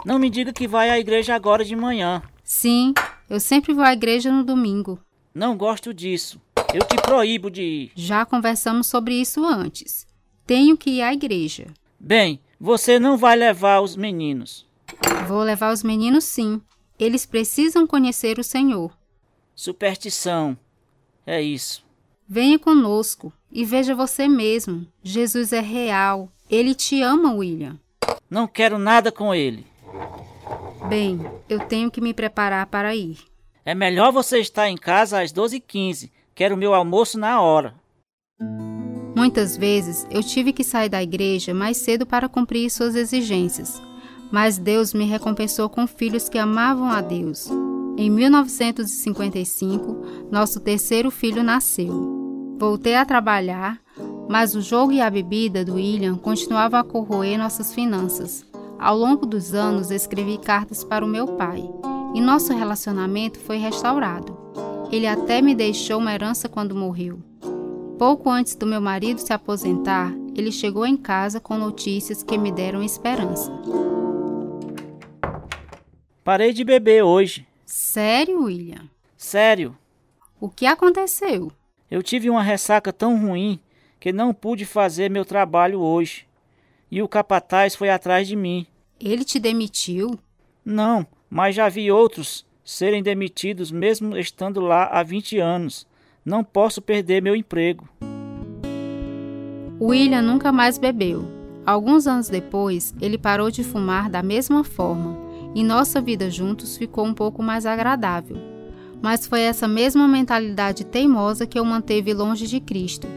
Não 0.06 0.20
me 0.20 0.30
diga 0.30 0.54
que 0.54 0.68
vai 0.68 0.90
à 0.90 1.00
igreja 1.00 1.34
agora 1.34 1.66
de 1.66 1.76
manhã. 1.76 2.22
Sim, 2.44 2.94
eu 3.30 3.40
sempre 3.40 3.74
vou 3.74 3.84
à 3.84 3.94
igreja 3.94 4.32
no 4.32 4.44
domingo. 4.44 5.00
Não 5.34 5.58
gosto 5.58 5.94
disso. 5.94 6.40
Eu 6.74 6.82
te 6.86 6.96
proíbo 6.98 7.50
de 7.50 7.62
ir. 7.62 7.92
Já 7.96 8.26
conversamos 8.26 8.88
sobre 8.88 9.16
isso 9.16 9.44
antes. 9.44 10.06
Tenho 10.46 10.78
que 10.78 10.92
ir 10.92 11.02
à 11.02 11.14
igreja. 11.14 11.68
Bem, 12.00 12.40
você 12.60 13.00
não 13.00 13.18
vai 13.18 13.36
levar 13.36 13.82
os 13.82 13.96
meninos. 13.96 14.67
Vou 15.28 15.42
levar 15.44 15.74
os 15.74 15.84
meninos 15.84 16.24
sim. 16.24 16.62
Eles 17.00 17.26
precisam 17.26 17.86
conhecer 17.86 18.40
o 18.40 18.44
Senhor. 18.44 18.92
Superstição. 19.56 20.58
É 21.26 21.42
isso. 21.42 21.86
Venha 22.28 22.58
conosco 22.58 23.32
e 23.52 23.64
veja 23.64 23.96
você 23.96 24.28
mesmo. 24.28 24.88
Jesus 25.04 25.54
é 25.54 25.60
real. 25.60 26.32
Ele 26.50 26.74
te 26.74 27.02
ama, 27.02 27.34
William. 27.34 27.80
Não 28.30 28.48
quero 28.48 28.78
nada 28.78 29.12
com 29.12 29.34
ele. 29.34 29.66
Bem, 30.90 31.20
eu 31.50 31.60
tenho 31.60 31.92
que 31.92 32.02
me 32.02 32.14
preparar 32.14 32.66
para 32.68 32.96
ir. 32.96 33.18
É 33.66 33.76
melhor 33.76 34.12
você 34.12 34.40
estar 34.40 34.70
em 34.70 34.78
casa 34.78 35.22
às 35.22 35.34
12h15 35.34 36.10
Quero 36.38 36.56
meu 36.56 36.76
almoço 36.76 37.18
na 37.18 37.42
hora. 37.42 37.74
Muitas 39.16 39.58
vezes 39.58 40.06
eu 40.12 40.22
tive 40.22 40.54
que 40.54 40.64
sair 40.64 40.88
da 40.88 41.02
igreja 41.02 41.52
mais 41.52 41.78
cedo 41.78 42.06
para 42.06 42.30
cumprir 42.30 42.70
suas 42.70 42.96
exigências, 42.96 43.82
mas 44.32 44.58
Deus 44.58 44.94
me 44.94 45.06
recompensou 45.06 45.70
com 45.70 45.88
filhos 45.88 46.30
que 46.30 46.38
amavam 46.38 46.90
a 46.90 47.02
Deus. 47.02 47.50
Em 47.98 48.10
1955, 48.10 50.28
nosso 50.32 50.60
terceiro 50.60 51.10
filho 51.10 51.44
nasceu. 51.44 52.56
Voltei 52.60 52.96
a 52.96 53.06
trabalhar, 53.06 53.80
mas 54.30 54.56
o 54.56 54.62
jogo 54.62 54.92
e 54.92 55.02
a 55.02 55.10
bebida 55.10 55.66
do 55.66 55.76
William 55.76 56.16
continuavam 56.16 56.80
a 56.80 56.84
corroer 56.84 57.38
nossas 57.38 57.74
finanças. 57.74 58.46
Ao 58.80 58.96
longo 58.96 59.26
dos 59.26 59.54
anos, 59.54 59.90
escrevi 59.90 60.38
cartas 60.38 60.84
para 60.84 61.04
o 61.04 61.08
meu 61.08 61.28
pai 61.30 61.68
e 62.14 62.22
nosso 62.22 62.54
relacionamento 62.54 63.40
foi 63.40 63.58
restaurado. 63.58 64.38
Ele 64.92 65.08
até 65.08 65.42
me 65.42 65.54
deixou 65.54 66.00
uma 66.00 66.14
herança 66.14 66.48
quando 66.48 66.76
morreu. 66.76 67.20
Pouco 67.98 68.30
antes 68.30 68.56
do 68.56 68.66
meu 68.66 68.80
marido 68.80 69.20
se 69.20 69.34
aposentar, 69.34 70.14
ele 70.36 70.52
chegou 70.52 70.86
em 70.86 70.96
casa 70.96 71.40
com 71.40 71.58
notícias 71.58 72.22
que 72.22 72.38
me 72.38 72.52
deram 72.52 72.84
esperança. 72.84 73.52
Parei 76.28 76.52
de 76.52 76.66
beber 76.66 77.06
hoje. 77.06 77.48
Sério, 77.66 78.44
William? 78.44 78.90
Sério. 79.16 79.78
O 80.42 80.50
que 80.50 80.66
aconteceu? 80.66 81.54
Eu 81.90 82.04
tive 82.04 82.30
uma 82.30 82.44
ressaca 82.44 82.92
tão 82.92 83.18
ruim 83.18 83.62
que 83.98 84.12
não 84.12 84.34
pude 84.34 84.66
fazer 84.66 85.10
meu 85.10 85.24
trabalho 85.24 85.80
hoje. 85.80 86.28
E 86.92 87.02
o 87.02 87.08
capataz 87.08 87.76
foi 87.76 87.90
atrás 87.90 88.28
de 88.28 88.36
mim. 88.36 88.68
Ele 89.00 89.24
te 89.24 89.40
demitiu? 89.40 90.20
Não, 90.66 91.08
mas 91.30 91.56
já 91.56 91.70
vi 91.70 91.90
outros 91.90 92.46
serem 92.62 93.02
demitidos 93.02 93.72
mesmo 93.72 94.18
estando 94.18 94.60
lá 94.60 94.84
há 94.88 95.04
20 95.04 95.38
anos. 95.38 95.88
Não 96.26 96.44
posso 96.44 96.82
perder 96.82 97.22
meu 97.22 97.38
emprego. 97.38 97.88
William 99.80 100.24
nunca 100.24 100.52
mais 100.52 100.78
bebeu. 100.78 101.24
Alguns 101.66 102.06
anos 102.06 102.28
depois, 102.28 102.94
ele 103.00 103.18
parou 103.18 103.50
de 103.50 103.64
fumar 103.64 104.10
da 104.10 104.22
mesma 104.22 104.66
forma 104.66 105.27
e 105.58 105.64
nossa 105.64 106.00
vida 106.00 106.30
juntos 106.30 106.78
ficou 106.78 107.04
um 107.04 107.16
pouco 107.16 107.42
mais 107.42 107.66
agradável. 107.66 108.38
Mas 109.02 109.26
foi 109.26 109.42
essa 109.42 109.68
mesma 109.68 110.08
mentalidade 110.08 110.86
teimosa 110.86 111.48
que 111.48 111.60
o 111.60 111.66
manteve 111.66 112.14
longe 112.14 112.46
de 112.46 112.60
Cristo. 112.60 113.08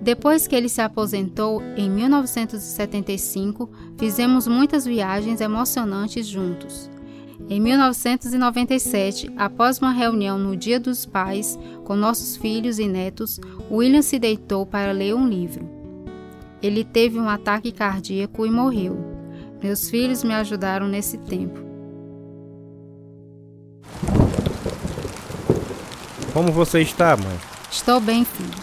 Depois 0.00 0.48
que 0.48 0.56
ele 0.56 0.68
se 0.68 0.80
aposentou, 0.80 1.62
em 1.76 1.88
1975, 1.88 3.70
fizemos 3.96 4.48
muitas 4.48 4.84
viagens 4.84 5.40
emocionantes 5.40 6.26
juntos. 6.26 6.90
Em 7.48 7.60
1997, 7.60 9.30
após 9.36 9.78
uma 9.78 9.92
reunião 9.92 10.36
no 10.36 10.56
Dia 10.56 10.80
dos 10.80 11.06
Pais 11.06 11.56
com 11.84 11.94
nossos 11.94 12.36
filhos 12.36 12.80
e 12.80 12.88
netos, 12.88 13.38
William 13.70 14.02
se 14.02 14.18
deitou 14.18 14.66
para 14.66 14.90
ler 14.90 15.14
um 15.14 15.28
livro. 15.28 15.70
Ele 16.60 16.82
teve 16.82 17.20
um 17.20 17.28
ataque 17.28 17.70
cardíaco 17.70 18.44
e 18.44 18.50
morreu. 18.50 19.09
Meus 19.62 19.90
filhos 19.90 20.24
me 20.24 20.32
ajudaram 20.32 20.88
nesse 20.88 21.18
tempo. 21.18 21.58
Como 26.32 26.50
você 26.50 26.80
está, 26.80 27.16
mãe? 27.16 27.38
Estou 27.70 28.00
bem, 28.00 28.24
filho. 28.24 28.54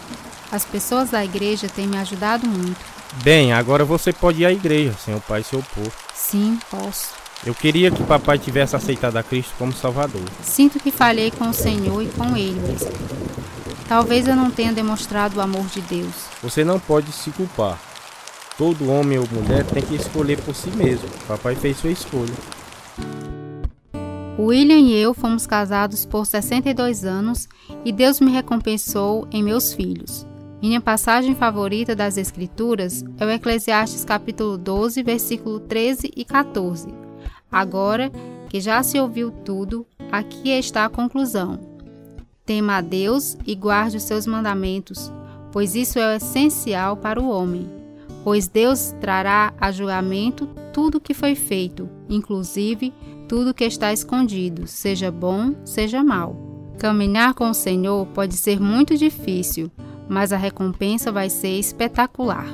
As 0.50 0.64
pessoas 0.64 1.10
da 1.10 1.24
igreja 1.24 1.68
têm 1.68 1.86
me 1.86 1.98
ajudado 1.98 2.46
muito. 2.48 2.80
Bem, 3.22 3.52
agora 3.52 3.84
você 3.84 4.12
pode 4.12 4.42
ir 4.42 4.46
à 4.46 4.52
igreja 4.52 4.94
sem 5.04 5.14
o 5.14 5.20
pai 5.20 5.42
se 5.42 5.54
opor. 5.54 5.92
Sim, 6.14 6.58
posso. 6.70 7.10
Eu 7.46 7.54
queria 7.54 7.90
que 7.90 8.02
papai 8.02 8.38
tivesse 8.38 8.74
aceitado 8.74 9.16
a 9.16 9.22
Cristo 9.22 9.54
como 9.56 9.72
Salvador. 9.72 10.24
Sinto 10.42 10.80
que 10.80 10.90
falhei 10.90 11.30
com 11.30 11.48
o 11.48 11.54
Senhor 11.54 12.02
e 12.02 12.08
com 12.08 12.36
ele, 12.36 12.58
Wesley. 12.60 12.92
Talvez 13.88 14.26
eu 14.26 14.34
não 14.34 14.50
tenha 14.50 14.72
demonstrado 14.72 15.38
o 15.38 15.40
amor 15.40 15.66
de 15.66 15.80
Deus. 15.80 16.14
Você 16.42 16.64
não 16.64 16.80
pode 16.80 17.12
se 17.12 17.30
culpar. 17.30 17.78
Todo 18.58 18.90
homem 18.90 19.16
ou 19.20 19.28
mulher 19.30 19.64
tem 19.64 19.80
que 19.80 19.94
escolher 19.94 20.42
por 20.42 20.52
si 20.52 20.68
mesmo. 20.70 21.08
Papai 21.28 21.54
fez 21.54 21.76
sua 21.76 21.92
escolha. 21.92 22.34
William 24.36 24.80
e 24.80 24.96
eu 24.96 25.14
fomos 25.14 25.46
casados 25.46 26.04
por 26.04 26.26
62 26.26 27.04
anos 27.04 27.48
e 27.84 27.92
Deus 27.92 28.18
me 28.18 28.32
recompensou 28.32 29.28
em 29.30 29.44
meus 29.44 29.72
filhos. 29.72 30.26
Minha 30.60 30.80
passagem 30.80 31.36
favorita 31.36 31.94
das 31.94 32.16
Escrituras 32.16 33.04
é 33.16 33.24
o 33.24 33.30
Eclesiastes 33.30 34.04
capítulo 34.04 34.58
12, 34.58 35.04
versículo 35.04 35.60
13 35.60 36.10
e 36.16 36.24
14. 36.24 36.88
Agora 37.52 38.10
que 38.48 38.60
já 38.60 38.82
se 38.82 38.98
ouviu 38.98 39.30
tudo, 39.30 39.86
aqui 40.10 40.50
está 40.50 40.84
a 40.84 40.90
conclusão. 40.90 41.60
Tema 42.44 42.78
a 42.78 42.80
Deus 42.80 43.38
e 43.46 43.54
guarde 43.54 43.98
os 43.98 44.02
seus 44.02 44.26
mandamentos, 44.26 45.12
pois 45.52 45.76
isso 45.76 46.00
é 46.00 46.16
essencial 46.16 46.96
para 46.96 47.20
o 47.20 47.28
homem. 47.28 47.77
Pois 48.24 48.48
Deus 48.48 48.94
trará 49.00 49.54
a 49.60 49.70
julgamento 49.70 50.46
tudo 50.72 50.98
o 50.98 51.00
que 51.00 51.14
foi 51.14 51.34
feito, 51.34 51.88
inclusive 52.08 52.92
tudo 53.28 53.54
que 53.54 53.64
está 53.64 53.92
escondido, 53.92 54.66
seja 54.66 55.10
bom, 55.10 55.54
seja 55.64 56.02
mal. 56.02 56.36
Caminhar 56.78 57.34
com 57.34 57.50
o 57.50 57.54
Senhor 57.54 58.06
pode 58.06 58.34
ser 58.34 58.60
muito 58.60 58.96
difícil, 58.96 59.70
mas 60.08 60.32
a 60.32 60.36
recompensa 60.36 61.12
vai 61.12 61.28
ser 61.28 61.58
espetacular. 61.58 62.46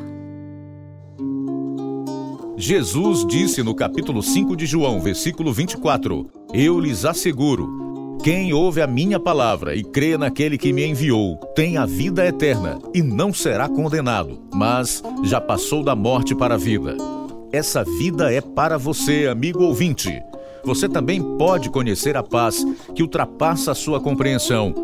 Jesus 2.56 3.26
disse 3.26 3.62
no 3.62 3.74
capítulo 3.74 4.22
5 4.22 4.56
de 4.56 4.64
João, 4.64 5.00
versículo 5.00 5.52
24: 5.52 6.26
Eu 6.52 6.80
lhes 6.80 7.04
asseguro, 7.04 7.83
quem 8.24 8.54
ouve 8.54 8.80
a 8.80 8.86
minha 8.86 9.20
palavra 9.20 9.76
e 9.76 9.84
crê 9.84 10.16
naquele 10.16 10.56
que 10.56 10.72
me 10.72 10.82
enviou, 10.82 11.36
tem 11.54 11.76
a 11.76 11.84
vida 11.84 12.26
eterna 12.26 12.78
e 12.94 13.02
não 13.02 13.34
será 13.34 13.68
condenado, 13.68 14.40
mas 14.54 15.02
já 15.22 15.38
passou 15.38 15.84
da 15.84 15.94
morte 15.94 16.34
para 16.34 16.54
a 16.54 16.56
vida. 16.56 16.96
Essa 17.52 17.84
vida 17.84 18.32
é 18.32 18.40
para 18.40 18.78
você, 18.78 19.26
amigo 19.26 19.62
ouvinte. 19.62 20.22
Você 20.64 20.88
também 20.88 21.22
pode 21.36 21.68
conhecer 21.68 22.16
a 22.16 22.22
paz 22.22 22.64
que 22.94 23.02
ultrapassa 23.02 23.72
a 23.72 23.74
sua 23.74 24.00
compreensão 24.00 24.74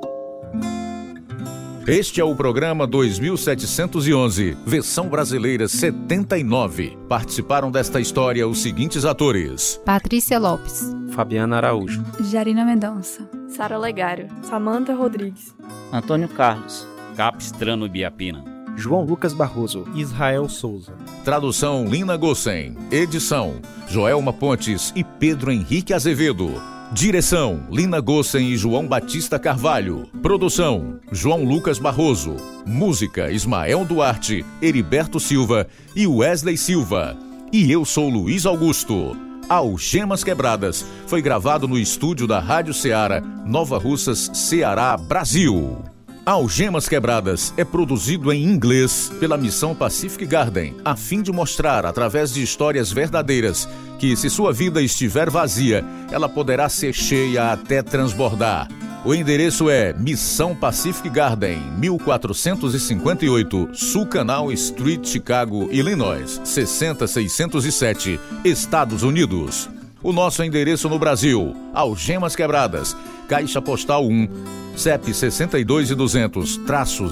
Este 1.86 2.22
é 2.22 2.24
o 2.24 2.34
programa 2.34 2.86
2711, 2.86 4.56
versão 4.66 5.06
brasileira 5.08 5.68
79. 5.68 6.96
Participaram 7.06 7.70
desta 7.70 8.00
história 8.00 8.48
os 8.48 8.62
seguintes 8.62 9.04
atores: 9.04 9.78
Patrícia 9.84 10.38
Lopes, 10.38 10.90
Fabiana 11.10 11.58
Araújo, 11.58 12.02
Jarina 12.30 12.64
Mendonça, 12.64 13.28
Sara 13.48 13.76
Legário, 13.76 14.28
Samantha 14.42 14.94
Rodrigues, 14.94 15.54
Antônio 15.92 16.30
Carlos, 16.30 16.88
Capistrano 17.16 17.88
Biapina. 17.88 18.44
João 18.76 19.02
Lucas 19.02 19.32
Barroso, 19.32 19.86
Israel 19.94 20.50
Souza. 20.50 20.92
Tradução 21.24 21.86
Lina 21.86 22.14
Gossen. 22.14 22.76
Edição 22.90 23.54
Joelma 23.88 24.34
Pontes 24.34 24.92
e 24.94 25.02
Pedro 25.02 25.50
Henrique 25.50 25.94
Azevedo. 25.94 26.62
Direção: 26.92 27.66
Lina 27.70 28.00
Gossen 28.00 28.50
e 28.50 28.56
João 28.58 28.86
Batista 28.86 29.38
Carvalho. 29.38 30.06
Produção: 30.20 31.00
João 31.10 31.42
Lucas 31.42 31.78
Barroso. 31.78 32.36
Música: 32.66 33.32
Ismael 33.32 33.86
Duarte, 33.86 34.44
Heriberto 34.60 35.18
Silva 35.18 35.66
e 35.94 36.06
Wesley 36.06 36.58
Silva. 36.58 37.16
E 37.50 37.72
eu 37.72 37.86
sou 37.86 38.10
Luiz 38.10 38.44
Augusto. 38.44 39.16
Algemas 39.48 40.22
Quebradas 40.22 40.84
foi 41.06 41.22
gravado 41.22 41.66
no 41.66 41.78
estúdio 41.78 42.26
da 42.26 42.40
Rádio 42.40 42.74
Ceará, 42.74 43.22
Nova 43.22 43.78
Russas, 43.78 44.30
Ceará, 44.34 44.94
Brasil. 44.98 45.95
Algemas 46.26 46.88
Quebradas 46.88 47.54
é 47.56 47.64
produzido 47.64 48.32
em 48.32 48.42
inglês 48.42 49.12
pela 49.20 49.36
Missão 49.36 49.76
Pacific 49.76 50.26
Garden, 50.26 50.74
a 50.84 50.96
fim 50.96 51.22
de 51.22 51.30
mostrar, 51.30 51.86
através 51.86 52.34
de 52.34 52.42
histórias 52.42 52.90
verdadeiras, 52.90 53.68
que 53.96 54.16
se 54.16 54.28
sua 54.28 54.52
vida 54.52 54.82
estiver 54.82 55.30
vazia, 55.30 55.84
ela 56.10 56.28
poderá 56.28 56.68
ser 56.68 56.92
cheia 56.92 57.52
até 57.52 57.80
transbordar. 57.80 58.66
O 59.04 59.14
endereço 59.14 59.70
é 59.70 59.92
Missão 59.92 60.52
Pacific 60.52 61.08
Garden, 61.08 61.60
1458, 61.78 63.68
Sul 63.72 64.04
Canal 64.04 64.50
Street, 64.50 65.06
Chicago, 65.06 65.68
Illinois, 65.70 66.40
60607, 66.42 68.18
Estados 68.44 69.04
Unidos. 69.04 69.68
O 70.06 70.12
nosso 70.12 70.44
endereço 70.44 70.88
no 70.88 71.00
Brasil: 71.00 71.56
Algemas 71.74 72.36
Quebradas, 72.36 72.96
Caixa 73.26 73.60
Postal 73.60 74.06
1, 74.06 74.28
CEP 74.76 75.12
62 75.12 75.90
e 75.90 75.96
200 75.96 76.60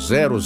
000, 0.07 0.39